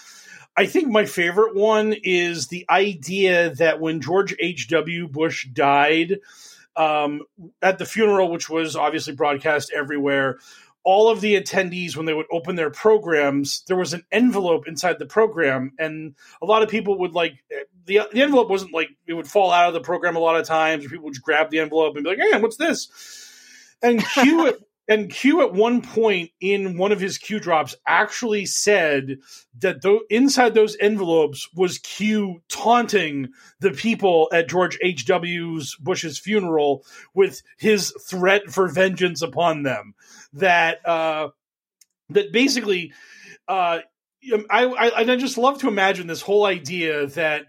[0.57, 5.07] I think my favorite one is the idea that when George H.W.
[5.07, 6.17] Bush died
[6.75, 7.21] um,
[7.61, 10.39] at the funeral, which was obviously broadcast everywhere,
[10.83, 14.97] all of the attendees, when they would open their programs, there was an envelope inside
[14.97, 15.71] the program.
[15.77, 17.43] And a lot of people would like
[17.85, 20.45] the, the envelope wasn't like it would fall out of the program a lot of
[20.45, 23.28] times, or people would just grab the envelope and be like, hey, what's this?
[23.81, 24.55] And Q at,
[24.89, 29.19] and Q at one point in one of his Q drops actually said
[29.59, 35.05] that though inside those envelopes was Q taunting the people at George H.
[35.05, 35.61] W.
[35.79, 39.93] Bush's funeral with his threat for vengeance upon them.
[40.33, 41.29] That uh,
[42.09, 42.93] that basically,
[43.47, 43.79] uh,
[44.49, 47.45] I, I I just love to imagine this whole idea that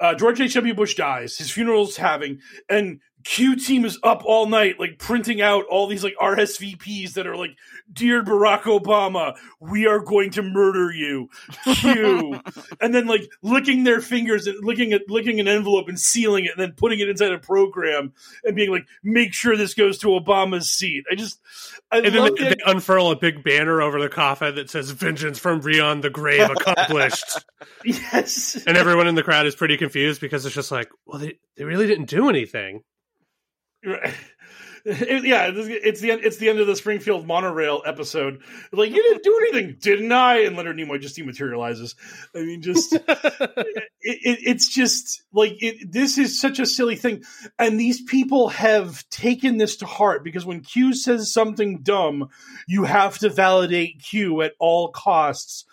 [0.00, 0.54] uh, George H.
[0.54, 0.74] W.
[0.74, 5.64] Bush dies, his funeral's having, and Q team is up all night, like printing out
[5.68, 7.56] all these like RSVPs that are like,
[7.92, 11.28] "Dear Barack Obama, we are going to murder you."
[11.64, 12.40] Q,
[12.80, 16.52] and then like licking their fingers and licking at licking an envelope and sealing it,
[16.52, 18.12] and then putting it inside a program
[18.44, 21.40] and being like, "Make sure this goes to Obama's seat." I just,
[21.90, 25.38] I And then they, they unfurl a big banner over the coffin that says "Vengeance
[25.38, 27.44] from beyond the grave accomplished,"
[27.84, 31.38] yes, and everyone in the crowd is pretty confused because it's just like, well, they
[31.56, 32.82] they really didn't do anything.
[33.84, 34.14] Right.
[34.84, 36.24] It- yeah, it's the end.
[36.24, 38.40] It's the end of the Springfield monorail episode.
[38.72, 40.38] Like you didn't do anything, didn't I?
[40.44, 41.94] And Leonard Nimoy just dematerializes.
[42.34, 43.02] I mean, just it,
[44.00, 47.24] it, it's just like it, this is such a silly thing,
[47.58, 52.30] and these people have taken this to heart because when Q says something dumb,
[52.66, 55.66] you have to validate Q at all costs.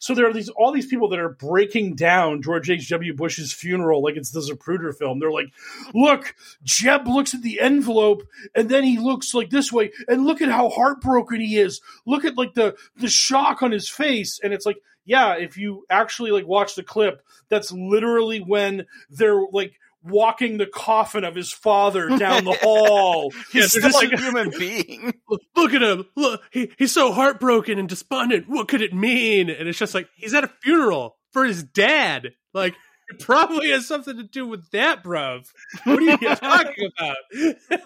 [0.00, 2.88] So there are these all these people that are breaking down George H.
[2.88, 3.14] W.
[3.14, 5.20] Bush's funeral like it's the Zapruder film.
[5.20, 5.52] They're like,
[5.94, 6.34] "Look,
[6.64, 10.48] Jeb looks at the envelope and then he looks like this way, and look at
[10.48, 11.82] how heartbroken he is.
[12.06, 15.84] Look at like the the shock on his face." And it's like, yeah, if you
[15.90, 21.52] actually like watch the clip, that's literally when they're like walking the coffin of his
[21.52, 23.30] father down the hall.
[23.52, 25.14] He's they're still just a like, human being.
[25.28, 26.06] look, look at him.
[26.16, 28.48] Look, he, he's so heartbroken and despondent.
[28.48, 29.50] What could it mean?
[29.50, 32.30] And it's just like he's at a funeral for his dad.
[32.54, 32.74] Like
[33.08, 35.46] it probably has something to do with that, bruv.
[35.84, 37.80] What are you talking about?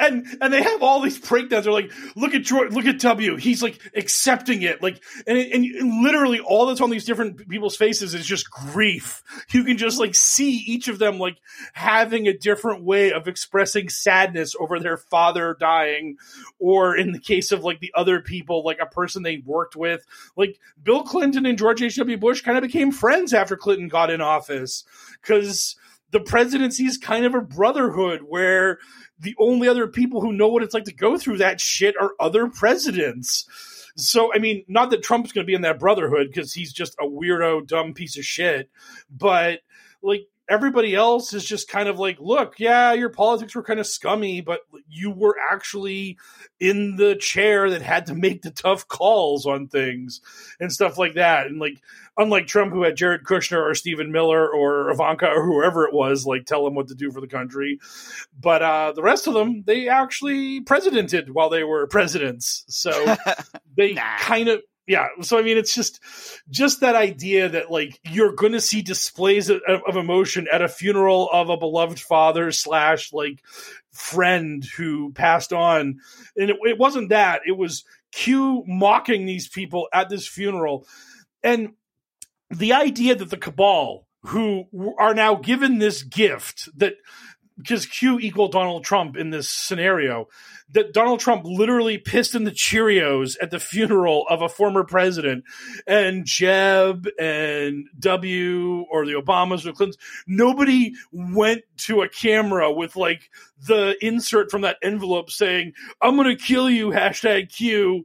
[0.00, 1.64] and and they have all these breakdowns.
[1.64, 3.36] They're like, look at George, look at W.
[3.36, 8.14] He's like accepting it, like, and and literally all that's on these different people's faces
[8.14, 9.22] is just grief.
[9.50, 11.38] You can just like see each of them like
[11.72, 16.16] having a different way of expressing sadness over their father dying,
[16.58, 20.06] or in the case of like the other people, like a person they worked with,
[20.36, 21.96] like Bill Clinton and George H.
[21.96, 22.16] W.
[22.16, 24.84] Bush kind of became friends after Clinton got in office
[25.20, 25.76] because
[26.10, 28.78] the presidency is kind of a brotherhood where
[29.18, 32.12] the only other people who know what it's like to go through that shit are
[32.18, 33.46] other presidents.
[33.96, 36.96] So, I mean, not that Trump's going to be in that brotherhood because he's just
[37.00, 38.70] a weirdo, dumb piece of shit,
[39.10, 39.60] but
[40.02, 43.86] like everybody else is just kind of like, look, yeah, your politics were kind of
[43.86, 46.18] scummy, but you were actually
[46.58, 50.20] in the chair that had to make the tough calls on things
[50.58, 51.46] and stuff like that.
[51.46, 51.80] And like,
[52.20, 56.26] unlike Trump, who had Jared Kushner or Stephen Miller or Ivanka or whoever it was,
[56.26, 57.80] like tell him what to do for the country.
[58.38, 62.64] But uh, the rest of them, they actually presidented while they were presidents.
[62.68, 63.16] So
[63.76, 64.18] they nah.
[64.18, 66.00] kind of yeah so i mean it's just
[66.48, 70.68] just that idea that like you're going to see displays of, of, emotion at a
[70.68, 73.42] funeral of a beloved father slash like
[73.92, 76.00] friend who passed on
[76.34, 80.86] and it, it wasn't that it was q mocking these people at this funeral
[81.42, 81.70] and
[82.50, 84.66] the idea that the cabal who
[84.98, 86.94] are now given this gift that
[87.56, 90.28] because Q equal Donald Trump in this scenario,
[90.70, 95.44] that Donald Trump literally pissed in the Cheerios at the funeral of a former president,
[95.86, 102.96] and Jeb and W or the Obamas or Clintons, nobody went to a camera with
[102.96, 103.30] like
[103.66, 108.04] the insert from that envelope saying, I'm to kill you, hashtag Q.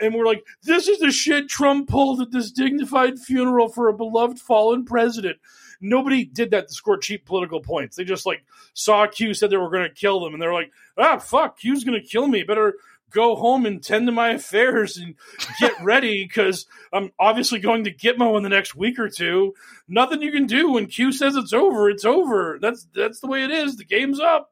[0.00, 3.94] And we're like, this is the shit Trump pulled at this dignified funeral for a
[3.94, 5.38] beloved fallen president
[5.80, 7.96] nobody did that to score cheap political points.
[7.96, 8.44] They just like
[8.74, 11.84] saw Q said they were going to kill them, and they're like, ah, fuck, Q's
[11.84, 12.42] going to kill me.
[12.42, 12.74] Better
[13.10, 15.14] go home and tend to my affairs and
[15.60, 19.54] get ready because I'm obviously going to Gitmo in the next week or two.
[19.88, 21.88] Nothing you can do when Q says it's over.
[21.88, 22.58] It's over.
[22.60, 23.76] That's that's the way it is.
[23.76, 24.50] The game's up.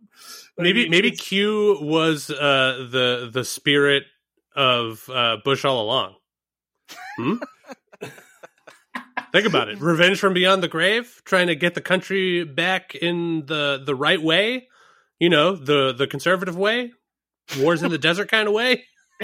[0.56, 4.04] Maybe I mean, maybe Q was uh, the the spirit
[4.54, 6.14] of uh, Bush all along.
[7.16, 7.34] Hmm?
[9.32, 9.80] Think about it.
[9.80, 14.22] Revenge from beyond the grave, trying to get the country back in the the right
[14.22, 14.68] way.
[15.18, 16.92] You know, the the conservative way.
[17.58, 18.84] Wars in the desert kind of way.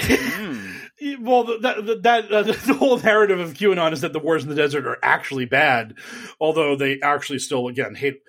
[1.20, 4.56] well, that that uh, the whole narrative of QAnon is that the wars in the
[4.56, 5.94] desert are actually bad,
[6.40, 8.20] although they actually still again hate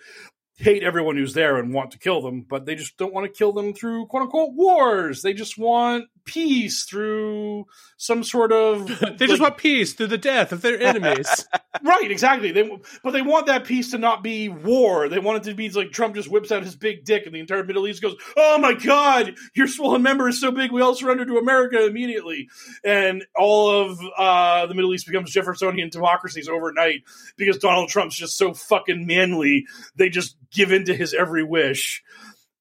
[0.61, 3.37] hate everyone who's there and want to kill them, but they just don't want to
[3.37, 5.21] kill them through quote unquote wars.
[5.21, 7.65] They just want peace through
[7.97, 8.87] some sort of.
[8.99, 11.47] they like, just want peace through the death of their enemies.
[11.83, 12.51] right, exactly.
[12.51, 12.69] They
[13.03, 15.09] but they want that peace to not be war.
[15.09, 17.39] They want it to be like Trump just whips out his big dick and the
[17.39, 20.95] entire Middle East goes, "Oh my God, your swollen member is so big, we all
[20.95, 22.49] surrender to America immediately,"
[22.83, 27.03] and all of uh, the Middle East becomes Jeffersonian democracies overnight
[27.37, 29.65] because Donald Trump's just so fucking manly.
[29.95, 32.03] They just give in to his every wish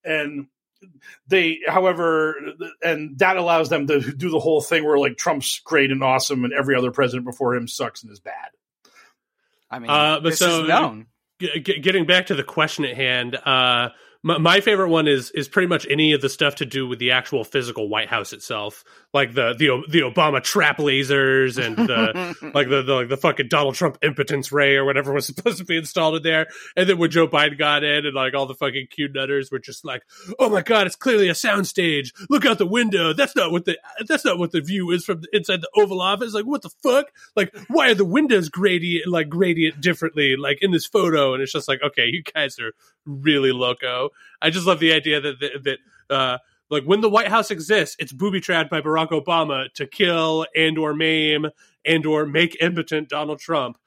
[0.04, 0.46] and
[1.26, 2.36] they however
[2.82, 6.44] and that allows them to do the whole thing where like trump's great and awesome
[6.44, 8.48] and every other president before him sucks and is bad
[9.70, 11.06] i mean uh, but so known.
[11.38, 13.90] G- getting back to the question at hand uh
[14.22, 16.98] my, my, favorite one is is pretty much any of the stuff to do with
[16.98, 22.36] the actual physical White House itself, like the the the Obama trap lasers and the
[22.54, 25.64] like the, the like the fucking Donald Trump impotence ray or whatever was supposed to
[25.64, 26.48] be installed in there.
[26.76, 29.58] And then when Joe Biden got in, and like all the fucking Q nutters were
[29.58, 30.02] just like,
[30.38, 32.12] "Oh my god, it's clearly a soundstage!
[32.28, 33.14] Look out the window!
[33.14, 36.34] That's not what the that's not what the view is from inside the Oval Office.
[36.34, 37.06] Like, what the fuck?
[37.36, 41.32] Like, why are the windows gradient like gradient differently like in this photo?
[41.32, 42.72] And it's just like, okay, you guys are
[43.06, 44.10] really loco.
[44.40, 46.38] I just love the idea that that, that uh,
[46.70, 50.78] like when the White House exists, it's booby trapped by Barack Obama to kill and
[50.78, 51.46] or maim
[51.84, 53.78] and or make impotent Donald Trump.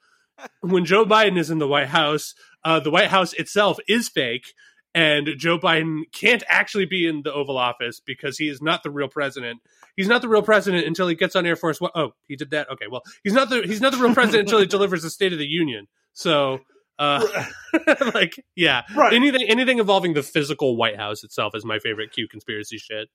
[0.60, 2.34] When Joe Biden is in the White House,
[2.64, 4.52] uh, the White House itself is fake,
[4.92, 8.90] and Joe Biden can't actually be in the Oval Office because he is not the
[8.90, 9.60] real president.
[9.96, 11.92] He's not the real president until he gets on Air Force One.
[11.94, 12.68] Oh, he did that.
[12.68, 15.32] Okay, well, he's not the he's not the real president until he delivers the State
[15.32, 15.86] of the Union.
[16.14, 16.60] So
[16.98, 17.26] uh,
[18.14, 19.12] like, yeah, right.
[19.12, 23.08] anything anything involving the physical White House itself is my favorite Q conspiracy shit.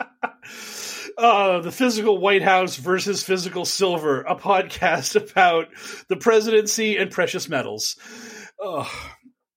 [1.18, 5.68] uh, the physical White House versus physical silver, a podcast about
[6.08, 7.96] the presidency and precious metals.
[8.60, 8.90] Oh.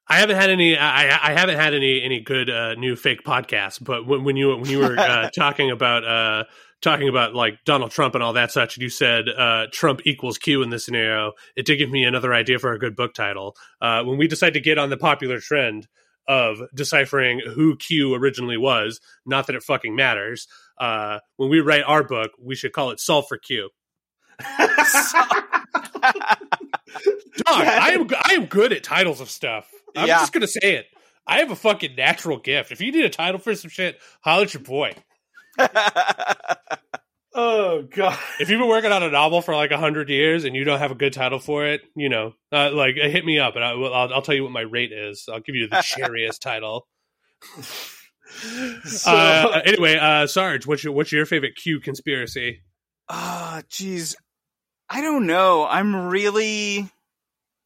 [0.08, 0.78] I haven't had any.
[0.78, 3.84] I, I haven't had any any good uh, new fake podcasts.
[3.84, 6.44] But when, when you when you were uh, talking about uh,
[6.86, 10.38] talking about like Donald Trump and all that such, and you said uh, Trump equals
[10.38, 13.58] Q in this scenario, it did give me another idea for a good book title.
[13.82, 15.88] Uh, when we decide to get on the popular trend
[16.28, 20.48] of deciphering who Q originally was, not that it fucking matters.
[20.78, 23.70] Uh, when we write our book, we should call it Solve for Q.
[24.40, 24.48] Dog,
[27.48, 29.70] I am I am good at titles of stuff.
[29.96, 30.20] I'm yeah.
[30.20, 30.86] just gonna say it.
[31.28, 32.72] I have a fucking natural gift.
[32.72, 34.94] If you need a title for some shit, holler at your boy.
[37.38, 38.18] Oh god!
[38.40, 40.80] If you've been working on a novel for like a hundred years and you don't
[40.80, 43.74] have a good title for it, you know, uh, like hit me up and I,
[43.74, 45.26] will I'll, I'll tell you what my rate is.
[45.32, 46.88] I'll give you the cheeriest title.
[48.86, 52.62] So, Uh, anyway, uh, Sarge, what's your what's your favorite Q conspiracy?
[53.08, 54.16] Ah, jeez.
[54.90, 55.66] I don't know.
[55.66, 56.90] I'm really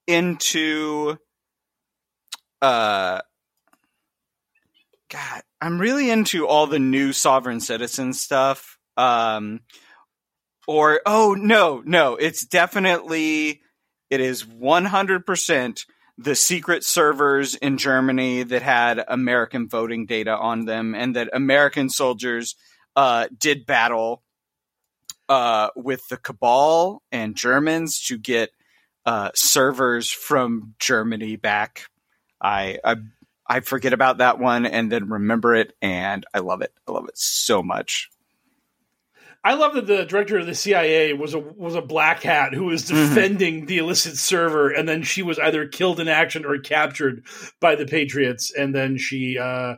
[0.07, 1.17] into
[2.61, 3.21] uh
[5.09, 8.78] God, I'm really into all the new sovereign citizen stuff.
[8.99, 9.61] Um
[10.67, 13.61] or oh no, no, it's definitely
[14.09, 15.85] it is 100%
[16.17, 21.89] the secret servers in Germany that had American voting data on them and that American
[21.89, 22.55] soldiers
[22.95, 24.23] uh did battle
[25.29, 28.49] uh, with the Cabal and Germans to get
[29.05, 31.83] uh, servers from Germany back.
[32.41, 32.95] I, I
[33.51, 36.73] I forget about that one and then remember it, and I love it.
[36.87, 38.09] I love it so much.
[39.43, 42.65] I love that the director of the CIA was a was a black hat who
[42.65, 47.23] was defending the illicit server, and then she was either killed in action or captured
[47.61, 49.75] by the Patriots, and then she uh,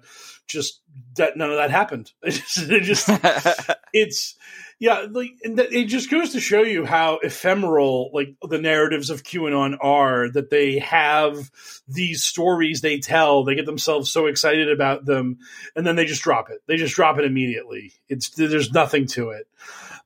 [0.47, 0.81] just
[1.15, 2.11] that none of that happened.
[2.23, 3.07] It just
[3.93, 4.35] it's
[4.81, 9.77] yeah, like it just goes to show you how ephemeral like the narratives of QAnon
[9.79, 10.27] are.
[10.27, 11.51] That they have
[11.87, 15.37] these stories they tell, they get themselves so excited about them,
[15.75, 16.63] and then they just drop it.
[16.65, 17.93] They just drop it immediately.
[18.09, 19.47] It's there's nothing to it.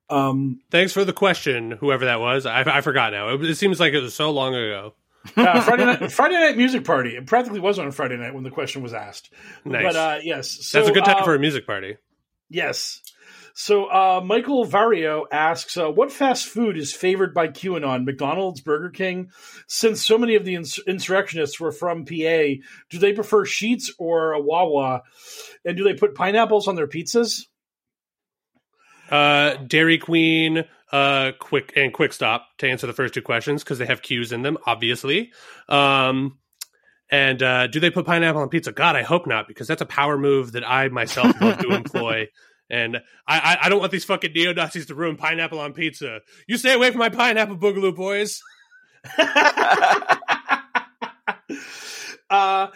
[0.10, 2.45] Um, Thanks for the question, whoever that was.
[2.45, 3.30] I, I forgot now.
[3.30, 4.93] It, it seems like it was so long ago.
[5.38, 7.15] uh, Friday night Friday night music party.
[7.15, 9.31] It practically was on Friday night when the question was asked.
[9.64, 9.84] Nice.
[9.84, 11.95] But uh, yes, so, That's a good time uh, for a music party.
[12.49, 13.02] Yes.
[13.57, 18.03] So uh, Michael Vario asks, uh, "What fast food is favored by QAnon?
[18.03, 19.32] McDonald's, Burger King?
[19.65, 22.60] Since so many of the ins- insurrectionists were from PA,
[22.90, 25.03] do they prefer Sheets or a Wawa?
[25.64, 27.45] And do they put pineapples on their pizzas?
[29.10, 33.77] Uh, Dairy Queen, uh, Quick and Quick Stop to answer the first two questions because
[33.77, 35.32] they have Q's in them, obviously.
[35.69, 36.40] Um,
[37.10, 38.73] and uh, do they put pineapple on pizza?
[38.73, 42.27] God, I hope not, because that's a power move that I myself love to employ.
[42.69, 42.97] And
[43.27, 46.21] I, I, I don't want these fucking neo Nazis to ruin pineapple on pizza.
[46.47, 48.41] You stay away from my pineapple boogaloo, boys.
[52.29, 52.67] uh,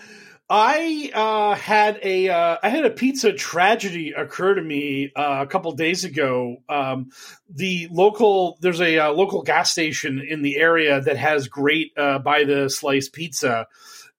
[0.51, 5.47] I uh, had a uh, I had a pizza tragedy occur to me uh, a
[5.47, 6.57] couple days ago.
[6.67, 7.11] Um,
[7.53, 12.17] the local there's a uh, local gas station in the area that has great uh,
[12.17, 13.67] by the slice pizza,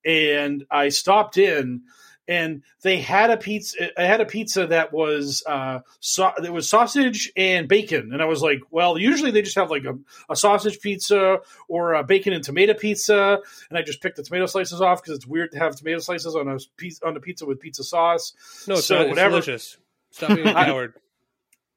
[0.05, 1.83] and I stopped in.
[2.31, 3.91] And they had a pizza.
[4.01, 8.27] I had a pizza that was uh, so, that was sausage and bacon, and I
[8.27, 9.99] was like, "Well, usually they just have like a,
[10.31, 14.47] a sausage pizza or a bacon and tomato pizza." And I just picked the tomato
[14.47, 17.45] slices off because it's weird to have tomato slices on a piece on a pizza
[17.47, 18.33] with pizza sauce.
[18.69, 19.03] No, it's So not.
[19.03, 19.31] It's whatever.
[19.31, 19.77] delicious.
[20.13, 20.95] Stop being a coward.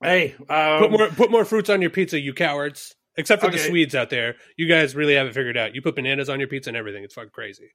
[0.03, 2.95] Hey, um, Put more put more fruits on your pizza, you cowards.
[3.15, 4.35] Except for the Swedes out there.
[4.57, 5.75] You guys really haven't figured out.
[5.75, 7.03] You put bananas on your pizza and everything.
[7.03, 7.71] It's fucking crazy.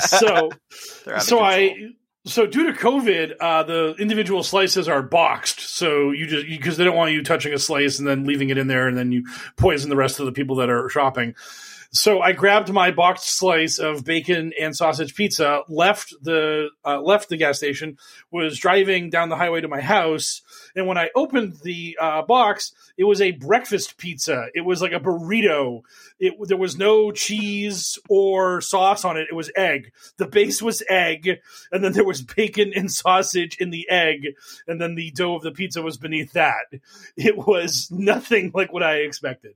[0.00, 0.50] So
[1.04, 1.40] They're out of so.
[1.40, 1.92] I
[2.26, 5.60] so due to COVID, uh, the individual slices are boxed.
[5.60, 8.58] So you just because they don't want you touching a slice and then leaving it
[8.58, 9.24] in there, and then you
[9.56, 11.34] poison the rest of the people that are shopping.
[11.92, 17.28] So I grabbed my boxed slice of bacon and sausage pizza, left the uh, left
[17.28, 17.96] the gas station,
[18.30, 20.42] was driving down the highway to my house,
[20.74, 24.46] and when I opened the uh, box, it was a breakfast pizza.
[24.54, 25.82] It was like a burrito.
[26.18, 29.28] It there was no cheese or sauce on it.
[29.30, 29.92] It was egg.
[30.16, 31.40] The base was egg,
[31.72, 34.26] and then there was bacon and sausage in the egg,
[34.66, 36.66] and then the dough of the pizza was beneath that.
[37.16, 39.54] It was nothing like what I expected.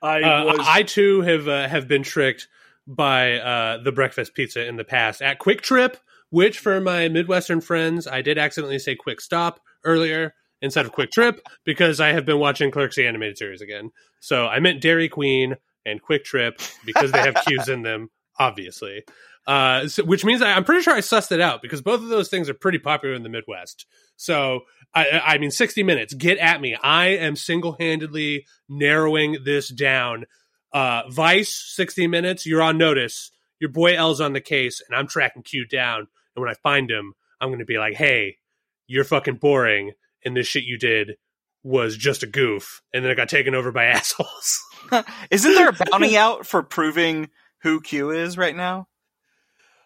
[0.00, 2.48] I Uh, was I too have uh, have been tricked
[2.86, 5.96] by uh, the breakfast pizza in the past at QuikTrip,
[6.30, 11.40] which for my Midwestern friends, I did accidentally say Quick Stop earlier instead of QuikTrip
[11.64, 13.90] because I have been watching Clerks the animated series again.
[14.20, 18.08] So I meant Dairy Queen and QuikTrip because they have cues in them,
[18.38, 19.02] obviously.
[19.46, 22.08] Uh, so, which means I, I'm pretty sure I sussed it out because both of
[22.08, 23.86] those things are pretty popular in the Midwest.
[24.16, 24.60] So
[24.94, 26.76] I, I mean, 60 minutes, get at me.
[26.80, 30.26] I am single handedly narrowing this down.
[30.72, 33.32] Uh, Vice, 60 minutes, you're on notice.
[33.58, 36.06] Your boy L's on the case, and I'm tracking Q down.
[36.34, 38.38] And when I find him, I'm going to be like, hey,
[38.86, 39.92] you're fucking boring,
[40.24, 41.16] and this shit you did
[41.62, 42.82] was just a goof.
[42.92, 44.60] And then it got taken over by assholes.
[45.30, 47.30] Isn't there a bounty out for proving
[47.62, 48.88] who Q is right now?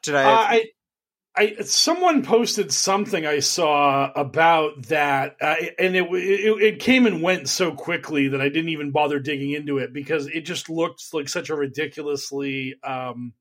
[0.02, 0.22] Did I?
[0.24, 0.64] Uh, I,
[1.38, 7.20] I, someone posted something I saw about that, uh, and it, it it came and
[7.20, 11.02] went so quickly that I didn't even bother digging into it because it just looked
[11.12, 13.34] like such a ridiculously um,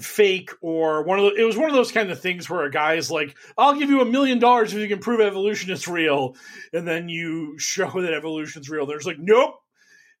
[0.00, 2.70] fake or one of the, it was one of those kind of things where a
[2.70, 5.86] guy is like i'll give you a million dollars if you can prove evolution is
[5.86, 6.34] real
[6.72, 9.54] and then you show that evolution's real there's like nope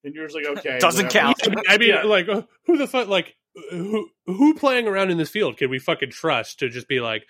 [0.04, 1.34] and you're just like okay Doesn't whatever.
[1.34, 1.66] count.
[1.68, 2.02] I mean, Yeah.
[2.04, 3.36] like, uh, who the fuck, like,
[3.70, 7.28] who who playing around in this field can we fucking trust to just be like,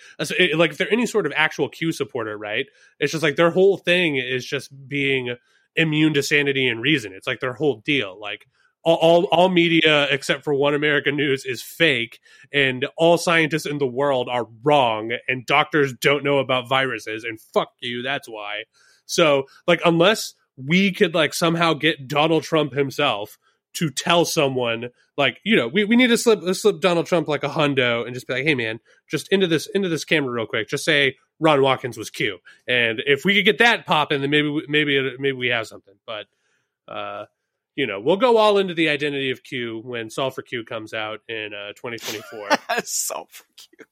[0.55, 2.66] like, if they're any sort of actual Q supporter, right?
[3.01, 5.35] It's just like their whole thing is just being
[5.74, 7.12] immune to sanity and reason.
[7.12, 8.47] It's like their whole deal, like.
[8.82, 12.20] All, all, all media except for One American News is fake,
[12.52, 17.40] and all scientists in the world are wrong, and doctors don't know about viruses, and
[17.40, 18.65] fuck you, that's why.
[19.05, 23.39] So, like, unless we could like somehow get Donald Trump himself
[23.73, 27.44] to tell someone like you know we, we need to slip slip Donald Trump like
[27.44, 30.47] a hundo and just be like hey man just into this into this camera real
[30.47, 34.31] quick just say Ron Watkins was Q and if we could get that popping then
[34.31, 36.27] maybe maybe maybe we have something but
[36.89, 37.27] uh
[37.76, 40.92] you know we'll go all into the identity of Q when Solve for Q comes
[40.94, 42.48] out in uh 2024
[42.84, 43.26] so
[43.56, 43.88] cute.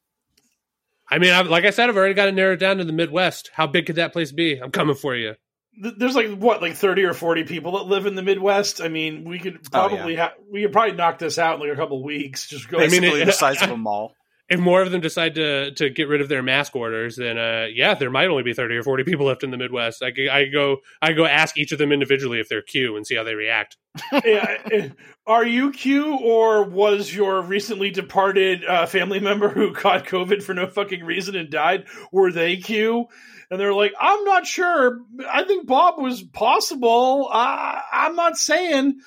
[1.10, 3.50] I mean I've, like I said I've already got it narrowed down to the Midwest.
[3.55, 4.59] How big could that place be?
[4.59, 5.34] I'm coming for you.
[5.80, 8.80] There's like what like 30 or 40 people that live in the midwest?
[8.80, 11.70] I mean we could Oh, probably ha- we could probably knock this out in like
[11.72, 14.14] a couple weeks just go I mean, Basically it- the size of a mall.
[14.48, 17.66] If more of them decide to to get rid of their mask orders, then uh,
[17.72, 20.02] yeah, there might only be thirty or forty people left in the Midwest.
[20.02, 23.24] I go I go ask each of them individually if they're Q and see how
[23.24, 23.76] they react.
[24.24, 24.88] yeah, eh,
[25.26, 30.54] are you Q or was your recently departed uh, family member who caught COVID for
[30.54, 31.84] no fucking reason and died?
[32.10, 33.06] Were they Q?
[33.50, 35.00] And they're like, I'm not sure.
[35.26, 37.28] I think Bob was possible.
[37.32, 39.00] Uh, I'm not saying.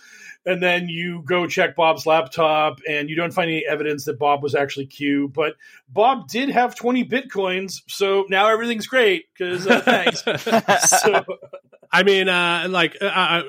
[0.46, 4.42] And then you go check Bob's laptop and you don't find any evidence that Bob
[4.42, 5.28] was actually Q.
[5.28, 5.54] But
[5.88, 7.82] Bob did have 20 bitcoins.
[7.88, 10.24] So now everything's great because uh, thanks.
[11.02, 11.24] so,
[11.92, 13.44] I mean, uh, like uh, uh,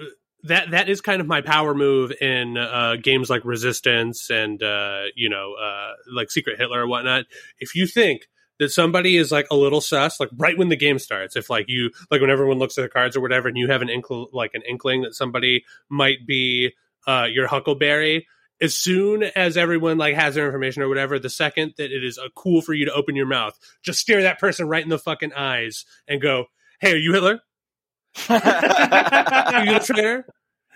[0.45, 5.05] that that is kind of my power move in uh, games like Resistance and uh,
[5.15, 7.27] you know uh, like Secret Hitler or whatnot.
[7.59, 8.29] If you think
[8.59, 11.67] that somebody is like a little sus, like right when the game starts, if like
[11.69, 14.29] you like when everyone looks at the cards or whatever, and you have an inkle
[14.33, 16.73] like an inkling that somebody might be
[17.07, 18.27] uh, your Huckleberry.
[18.61, 22.17] As soon as everyone like has their information or whatever, the second that it is
[22.17, 24.99] uh, cool for you to open your mouth, just stare that person right in the
[24.99, 26.45] fucking eyes and go,
[26.81, 27.41] "Hey, are you Hitler?"
[28.29, 28.35] Are
[29.65, 30.27] you the traitor?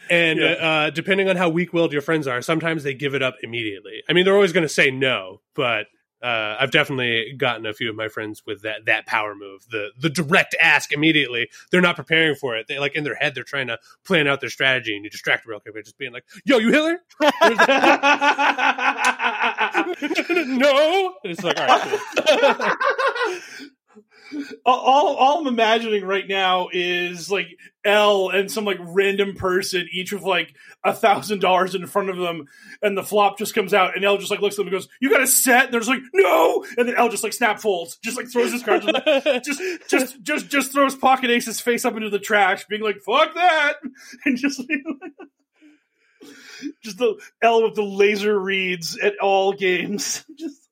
[0.09, 0.47] And Yeah.
[0.53, 4.03] uh, depending on how weak willed your friends are, sometimes they give it up immediately.
[4.09, 5.87] I mean, they're always going to say no, but
[6.23, 9.91] uh, I've definitely gotten a few of my friends with that that power move, the
[9.99, 11.49] the direct ask immediately.
[11.71, 12.67] They're not preparing for it.
[12.69, 15.47] They like in their head, they're trying to plan out their strategy, and you distract
[15.47, 16.99] real quick by just being like, "Yo, you Hitler?"
[20.47, 23.67] no, and it's like, all right, cool.
[24.65, 30.13] all, all I'm imagining right now is like L and some like random person, each
[30.13, 30.55] with like
[30.85, 32.47] a thousand dollars in front of them,
[32.83, 34.89] and the flop just comes out, and L just like looks at them and goes,
[35.01, 37.61] "You got a set?" And they're just like, "No," and then L just like snap
[37.61, 38.87] folds, just like throws his cards,
[39.45, 43.35] just just just just throws Pocket Ace's face up into the trash, being like, "Fuck
[43.35, 43.75] that,"
[44.25, 44.63] and just.
[46.83, 50.25] Just the L with the laser reads at all games.
[50.39, 50.66] Just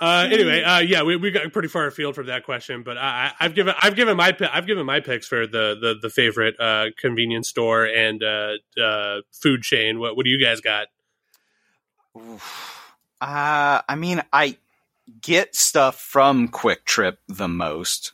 [0.00, 3.32] Uh, anyway, uh, yeah, we, we got pretty far afield from that question, but I,
[3.40, 6.54] I- I've given I've given my I've given my picks for the the, the favorite
[6.60, 9.98] uh, convenience store and uh, uh, food chain.
[9.98, 10.86] What what do you guys got?
[13.20, 14.56] Uh, I mean, I
[15.20, 18.12] get stuff from QuikTrip the most,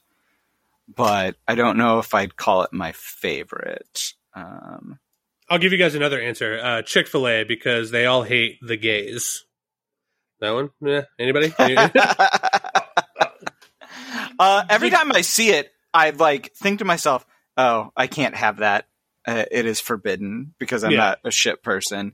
[0.95, 4.13] but I don't know if I'd call it my favorite.
[4.35, 4.99] Um,
[5.51, 6.59] I'll give you guys another answer.
[6.63, 9.45] Uh, Chick Fil A because they all hate the gays.
[10.45, 10.71] That one?
[10.81, 11.03] Yeah.
[11.19, 11.53] Anybody?
[14.39, 17.25] uh, every time I see it, I like think to myself,
[17.57, 18.87] "Oh, I can't have that.
[19.27, 20.99] Uh, it is forbidden because I'm Yeah.
[20.99, 22.13] not a shit person."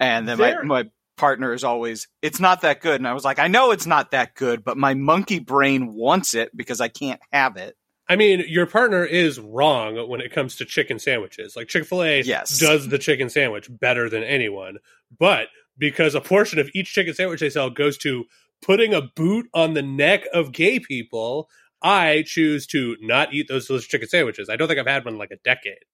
[0.00, 3.24] And then There- my my partner is always, "It's not that good," and I was
[3.24, 6.88] like, "I know it's not that good, but my monkey brain wants it because I
[6.88, 7.76] can't have it."
[8.08, 11.56] I mean, your partner is wrong when it comes to chicken sandwiches.
[11.56, 12.58] Like Chick Fil A Yes.
[12.58, 14.78] does the chicken sandwich better than anyone,
[15.18, 18.24] but because a portion of each chicken sandwich they sell goes to
[18.62, 21.48] putting a boot on the neck of gay people,
[21.82, 24.48] I choose to not eat those those chicken sandwiches.
[24.48, 25.84] I don't think I've had one in like a decade.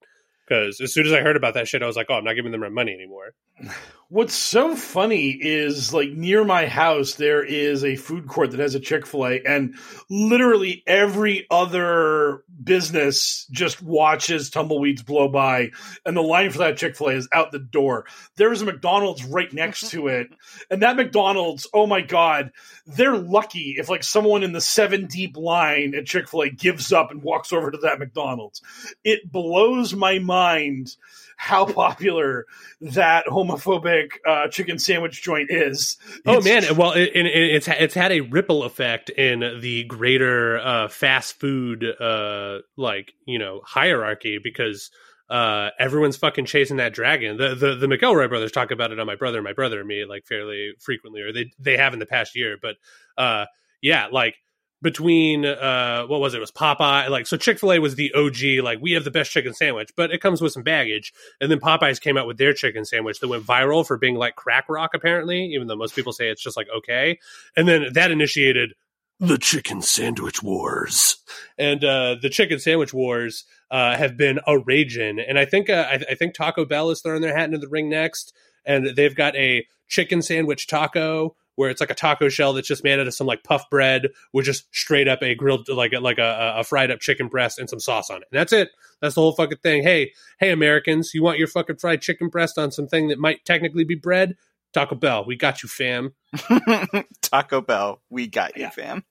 [0.46, 2.34] Because as soon as I heard about that shit, I was like, "Oh, I'm not
[2.34, 3.34] giving them my money anymore."
[4.12, 8.74] What's so funny is like near my house there is a food court that has
[8.74, 9.74] a Chick-fil-A and
[10.10, 15.70] literally every other business just watches tumbleweeds blow by
[16.04, 18.04] and the line for that Chick-fil-A is out the door.
[18.36, 20.26] There is a McDonald's right next to it
[20.70, 22.52] and that McDonald's, oh my god,
[22.86, 27.22] they're lucky if like someone in the 7 deep line at Chick-fil-A gives up and
[27.22, 28.60] walks over to that McDonald's.
[29.04, 30.94] It blows my mind
[31.42, 32.46] how popular
[32.80, 35.96] that homophobic uh, chicken sandwich joint is.
[36.24, 40.60] Oh It's- man, well, it, it, it's it's had a ripple effect in the greater
[40.60, 44.92] uh, fast food uh, like you know hierarchy because
[45.28, 47.36] uh, everyone's fucking chasing that dragon.
[47.38, 49.88] The the the McElroy brothers talk about it on my brother, and my brother, and
[49.88, 52.56] me like fairly frequently, or they they have in the past year.
[52.62, 52.76] But
[53.18, 53.46] uh,
[53.80, 54.36] yeah, like
[54.82, 56.38] between uh what was it?
[56.38, 57.08] it was Popeye.
[57.08, 60.20] Like so Chick-fil-A was the OG like we have the best chicken sandwich but it
[60.20, 61.14] comes with some baggage.
[61.40, 64.34] And then Popeyes came out with their chicken sandwich that went viral for being like
[64.34, 67.18] crack rock apparently even though most people say it's just like okay.
[67.56, 68.74] And then that initiated
[69.20, 71.18] the chicken sandwich wars.
[71.56, 75.86] And uh the chicken sandwich wars uh have been a raging and I think uh,
[75.88, 78.34] I, I think Taco Bell is throwing their hat into the ring next.
[78.64, 82.84] And they've got a chicken sandwich taco where it's like a taco shell that's just
[82.84, 86.00] made out of some like puff bread with just straight up a grilled like a,
[86.00, 88.28] like a, a fried up chicken breast and some sauce on it.
[88.32, 88.70] And that's it.
[89.00, 89.82] That's the whole fucking thing.
[89.82, 93.84] Hey, hey Americans, you want your fucking fried chicken breast on something that might technically
[93.84, 94.36] be bread?
[94.72, 96.14] Taco Bell, we got you, fam.
[97.22, 98.70] Taco Bell, we got you, Yeah.
[98.70, 99.04] fam.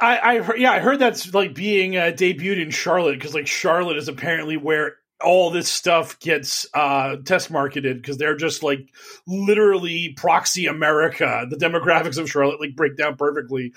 [0.00, 3.48] I, I heard, yeah, I heard that's like being uh, debuted in Charlotte because like
[3.48, 8.88] Charlotte is apparently where all this stuff gets uh, test marketed because they're just like
[9.26, 11.44] literally proxy America.
[11.50, 13.72] The demographics of Charlotte like break down perfectly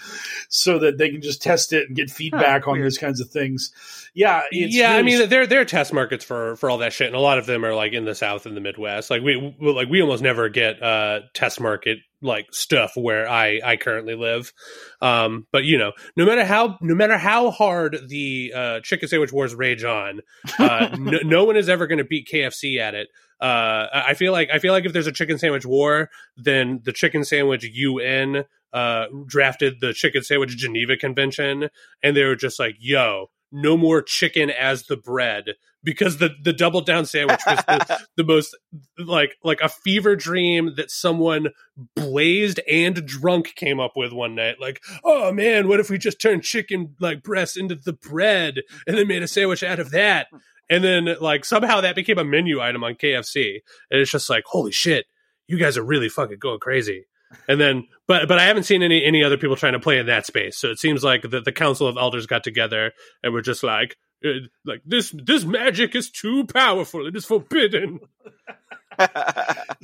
[0.49, 2.85] so that they can just test it and get feedback on weird.
[2.85, 3.72] those kinds of things.
[4.13, 7.07] Yeah, it's yeah, I really- mean they're they're test markets for for all that shit,
[7.07, 9.09] and a lot of them are like in the South and the Midwest.
[9.09, 13.60] Like we we- like we almost never get uh test market like stuff where I
[13.64, 14.53] I currently live.
[15.02, 19.34] Um, but you know, no matter how no matter how hard the uh, chicken sandwich
[19.34, 20.22] wars rage on,
[20.60, 23.07] uh, no, no one is ever going to beat KFC at it.
[23.41, 26.81] Uh, I I feel like I feel like if there's a chicken sandwich war, then
[26.84, 31.69] the chicken sandwich UN uh, drafted the chicken sandwich Geneva Convention,
[32.03, 36.53] and they were just like, "Yo, no more chicken as the bread," because the the
[36.53, 38.57] double down sandwich was the, the most
[38.98, 41.49] like like a fever dream that someone
[41.95, 44.60] blazed and drunk came up with one night.
[44.60, 48.98] Like, oh man, what if we just turned chicken like breast into the bread and
[48.98, 50.28] then made a sandwich out of that?
[50.69, 53.60] And then like somehow that became a menu item on KFC.
[53.90, 55.06] And it's just like, holy shit,
[55.48, 57.06] you guys are really fucking going crazy.
[57.48, 60.08] And then, but but I haven't seen any any other people trying to play in
[60.08, 60.58] that space.
[60.58, 62.91] So it seems like the, the council of elders got together
[63.24, 67.08] and were just like, uh, like this this magic is too powerful.
[67.08, 67.99] It is forbidden.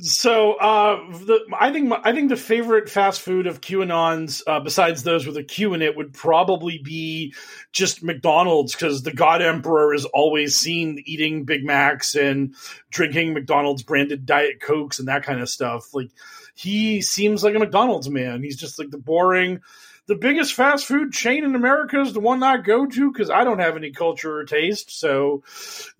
[0.00, 4.60] So, uh, the, I think my, I think the favorite fast food of QAnon's, uh,
[4.60, 7.34] besides those with a Q in it, would probably be
[7.72, 12.54] just McDonald's because the God Emperor is always seen eating Big Macs and
[12.90, 15.92] drinking McDonald's branded Diet Cokes and that kind of stuff.
[15.92, 16.10] Like
[16.58, 18.42] he seems like a McDonald's man.
[18.42, 19.60] He's just like the boring.
[20.06, 23.44] The biggest fast food chain in America is the one I go to because I
[23.44, 24.98] don't have any culture or taste.
[24.98, 25.44] So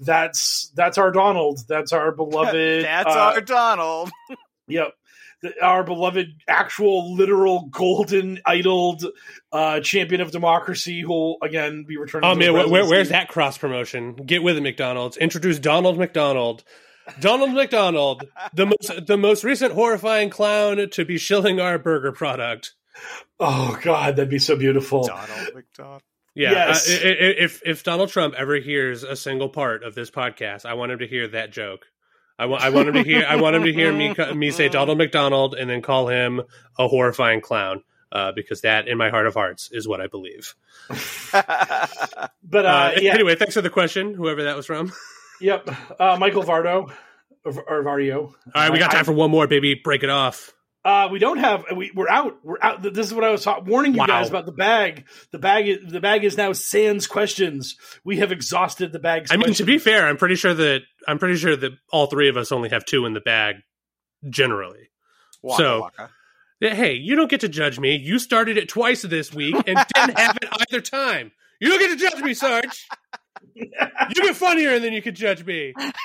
[0.01, 1.61] that's that's our Donald.
[1.69, 2.55] That's our beloved.
[2.85, 4.11] That's uh, our Donald.
[4.71, 4.93] Yep.
[5.41, 9.03] The, our beloved, actual, literal, golden idoled
[9.51, 12.29] uh, champion of democracy who will again be returning.
[12.29, 14.13] Oh to man, where, where, where's that cross promotion?
[14.13, 15.17] Get with it, McDonald's.
[15.17, 16.65] Introduce Donald McDonald.
[17.21, 18.25] Donald McDonald,
[18.55, 22.75] the most the most recent horrifying clown to be shilling our burger product.
[23.41, 25.05] Oh God, that'd be so beautiful.
[25.07, 26.03] Donald McDonald.
[26.35, 26.89] Yeah, Yes.
[26.89, 30.65] uh, i- i- if if Donald Trump ever hears a single part of this podcast,
[30.67, 31.87] I want him to hear that joke.
[32.39, 34.69] I want I want him to hear I want him to hear me me say
[34.69, 36.43] Donald McDonald and then call him
[36.79, 37.83] a horrifying clown.
[38.11, 40.55] Uh, because that, in my heart of hearts, is what I believe.
[41.31, 44.93] But uh, Uh, yeah, Anyway, thanks for the question, whoever that was from.
[45.41, 45.69] yep.
[45.99, 46.93] Uh, Michael Vardo
[47.45, 48.17] or, or Vardio.
[48.19, 49.75] All right, we got time for one more, baby.
[49.83, 50.53] Break it off.
[50.85, 51.65] Uh, we don't have.
[51.77, 52.39] We, we're out.
[52.45, 52.83] We're out.
[52.83, 54.07] This is what I was ta- warning you Wow.
[54.07, 55.07] guys about the bag.
[55.33, 55.69] The bag.
[55.69, 57.77] Is, the bag is now sans questions.
[58.05, 59.31] We have exhausted the bag's.
[59.33, 62.29] I mean, to be fair, I'm pretty sure that I'm pretty sure that all three
[62.29, 63.57] of us only have two in the bag,
[64.31, 64.89] generally.
[65.43, 66.11] Waka So- waka.
[66.61, 67.95] Hey, you don't get to judge me.
[67.97, 71.31] You started it twice this week and didn't have it either time.
[71.61, 72.85] You don't get to judge me, Sarge.
[73.55, 75.73] You get funnier and then you could judge me.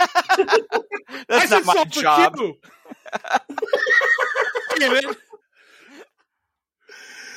[1.28, 2.36] That's I not my job.
[2.36, 2.58] Q.
[4.80, 5.18] Damn it.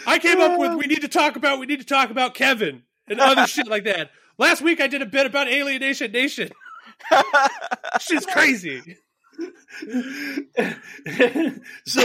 [0.06, 2.82] I came up with we need to talk about we need to talk about Kevin
[3.09, 4.10] and other shit like that.
[4.39, 6.51] Last week I did a bit about Alienation Nation.
[8.01, 8.97] Shit's crazy.
[11.86, 12.01] so,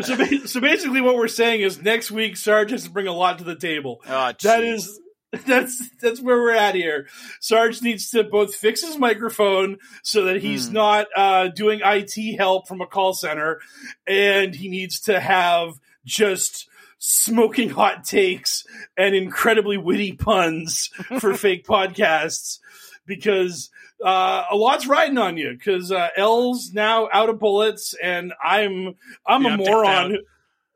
[0.00, 3.38] so, so basically, what we're saying is next week, Sarge has to bring a lot
[3.38, 4.00] to the table.
[4.06, 4.74] Oh, That jeez.
[4.74, 5.00] is
[5.46, 7.06] that's that's where we're at here.
[7.40, 10.74] Sarge needs to both fix his microphone so that he's Hmm.
[10.74, 13.60] not uh, doing IT help from a call center,
[14.06, 16.68] and he needs to have just
[16.98, 18.64] smoking hot takes
[18.96, 20.88] and incredibly witty puns
[21.18, 22.58] for fake podcasts.
[23.06, 23.70] because
[24.04, 25.50] uh, a lot's riding on you.
[25.52, 28.94] Because uh, L's now out of bullets, and I'm
[29.26, 30.18] I'm Yeah, a moron.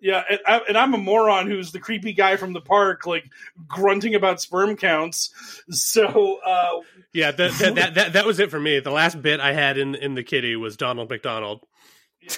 [0.01, 3.07] Dipped Yeah, and, I, and I'm a moron who's the creepy guy from the park,
[3.07, 3.25] like
[3.67, 5.33] grunting about sperm counts.
[5.71, 6.81] So uh,
[7.13, 8.81] Yeah, the, the, that that that was it for me.
[8.81, 11.65] The last bit I had in in the kitty was Donald McDonald.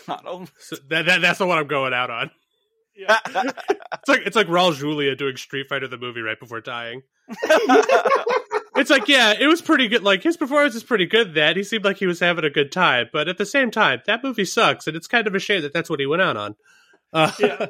[0.07, 0.51] Donald.
[0.59, 2.31] So that, that that's the one I'm going out on.
[2.97, 3.19] yeah.
[3.93, 7.03] It's like it's like Raul Julia doing Street Fighter the movie right before dying.
[8.77, 10.03] it's like, yeah, it was pretty good.
[10.03, 11.35] Like his performance is pretty good.
[11.35, 14.01] That he seemed like he was having a good time, but at the same time,
[14.07, 16.37] that movie sucks, and it's kind of a shame that that's what he went out
[16.37, 16.57] on.
[17.13, 17.67] Uh, yeah.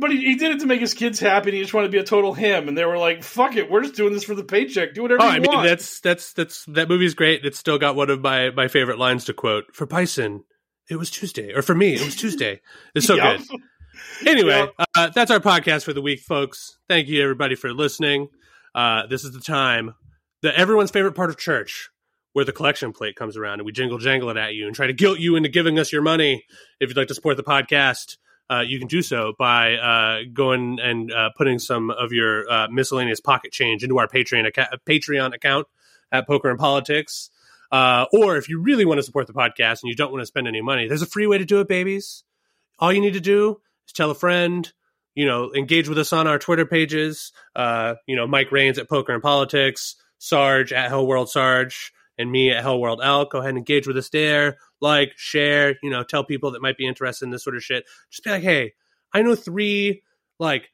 [0.00, 1.48] But he, he did it to make his kids happy.
[1.50, 3.68] and He just wanted to be a total him, and they were like, "Fuck it,
[3.70, 4.94] we're just doing this for the paycheck.
[4.94, 7.44] Do whatever Oh, you I mean want." that's that's that's that movie's great.
[7.44, 10.44] It's still got one of my my favorite lines to quote for Bison.
[10.88, 12.60] It was Tuesday, or for me, it was Tuesday.
[12.94, 13.40] It's so Yep.
[13.48, 13.60] good.
[14.26, 14.88] Anyway, Yep.
[14.96, 16.78] uh, that's our podcast for the week, folks.
[16.88, 18.28] Thank you everybody for listening.
[18.74, 19.94] Uh, this is the time
[20.42, 21.90] that everyone's favorite part of church,
[22.34, 24.86] where the collection plate comes around and we jingle jangle it at you and try
[24.86, 26.44] to guilt you into giving us your money.
[26.78, 28.16] If you'd like to support the podcast,
[28.50, 32.68] uh, you can do so by uh, going and uh, putting some of your uh,
[32.70, 35.66] miscellaneous pocket change into our Patreon account, Patreon account
[36.10, 37.30] at Poker and Politics.
[37.70, 40.26] Uh, or if you really want to support the podcast and you don't want to
[40.26, 42.24] spend any money, there's a free way to do it, babies.
[42.78, 44.72] All you need to do is tell a friend,
[45.14, 47.32] you know, engage with us on our Twitter pages.
[47.54, 52.50] You know, Mike Rains at Poker and Politics, Sarge at Hell World Sarge, and me
[52.50, 53.26] at Hell World L.
[53.26, 54.56] Go ahead and engage with us there.
[54.80, 57.84] Like, share, you know, tell people that might be interested in this sort of shit.
[58.10, 58.74] Just be like, hey,
[59.12, 60.02] I know three
[60.38, 60.70] like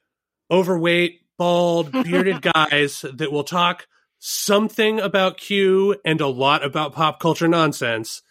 [0.51, 3.87] overweight, bald, bearded guys that will talk
[4.19, 8.23] something about Q and a lot about pop culture nonsense.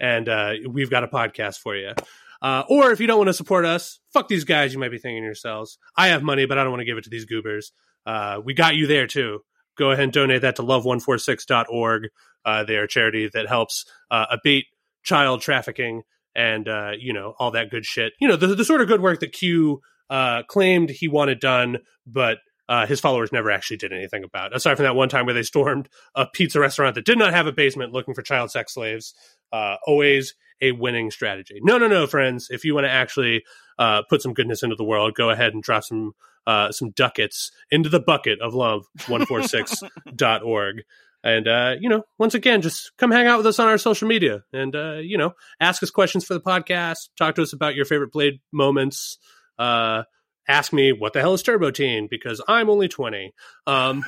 [0.00, 1.92] And uh, we've got a podcast for you.
[2.40, 4.98] Uh, or if you don't want to support us, fuck these guys, you might be
[4.98, 5.78] thinking to yourselves.
[5.96, 7.72] I have money, but I don't want to give it to these goobers.
[8.04, 9.40] Uh, we got you there too.
[9.78, 12.08] Go ahead and donate that to love146.org.
[12.44, 14.66] Uh, they are a charity that helps uh, abate
[15.02, 16.02] child trafficking
[16.34, 18.12] and, uh, you know, all that good shit.
[18.20, 19.80] You know, the, the sort of good work that Q
[20.10, 22.38] uh, claimed he wanted done, but
[22.68, 24.54] uh, his followers never actually did anything about.
[24.54, 27.46] Aside from that one time where they stormed a pizza restaurant that did not have
[27.46, 29.14] a basement looking for child sex slaves.
[29.52, 31.58] Uh, always a winning strategy.
[31.62, 32.48] No, no, no, friends.
[32.50, 33.44] If you want to actually
[33.78, 36.12] uh, put some goodness into the world, go ahead and drop some
[36.46, 40.82] uh, some ducats into the bucket of love 146.org.
[41.24, 44.08] And, uh, you know, once again, just come hang out with us on our social
[44.08, 47.76] media and, uh, you know, ask us questions for the podcast, talk to us about
[47.76, 49.18] your favorite Blade moments,
[49.58, 50.02] uh,
[50.48, 53.32] ask me what the hell is Turbo Teen because I'm only 20.
[53.66, 54.04] Um,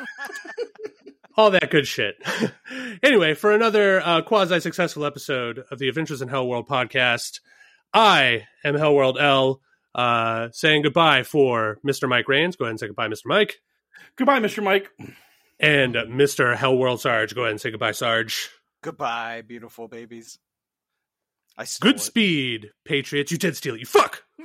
[1.36, 2.16] all that good shit.
[3.02, 7.40] anyway, for another uh, quasi successful episode of the Adventures in Hell World podcast,
[7.92, 9.60] I am Hellworld L,
[9.94, 12.08] uh, saying goodbye for Mr.
[12.08, 12.56] Mike Rains.
[12.56, 13.26] Go ahead and say goodbye, Mr.
[13.26, 13.60] Mike.
[14.16, 14.62] Goodbye, Mr.
[14.62, 14.90] Mike.
[15.60, 16.56] And Mr.
[16.56, 17.34] Hellworld Sarge.
[17.34, 18.50] Go ahead and say goodbye, Sarge.
[18.82, 20.38] Goodbye, beautiful babies.
[21.56, 22.00] I Good it.
[22.00, 23.30] speed, Patriots.
[23.30, 23.80] You did steal it.
[23.80, 24.24] You fuck.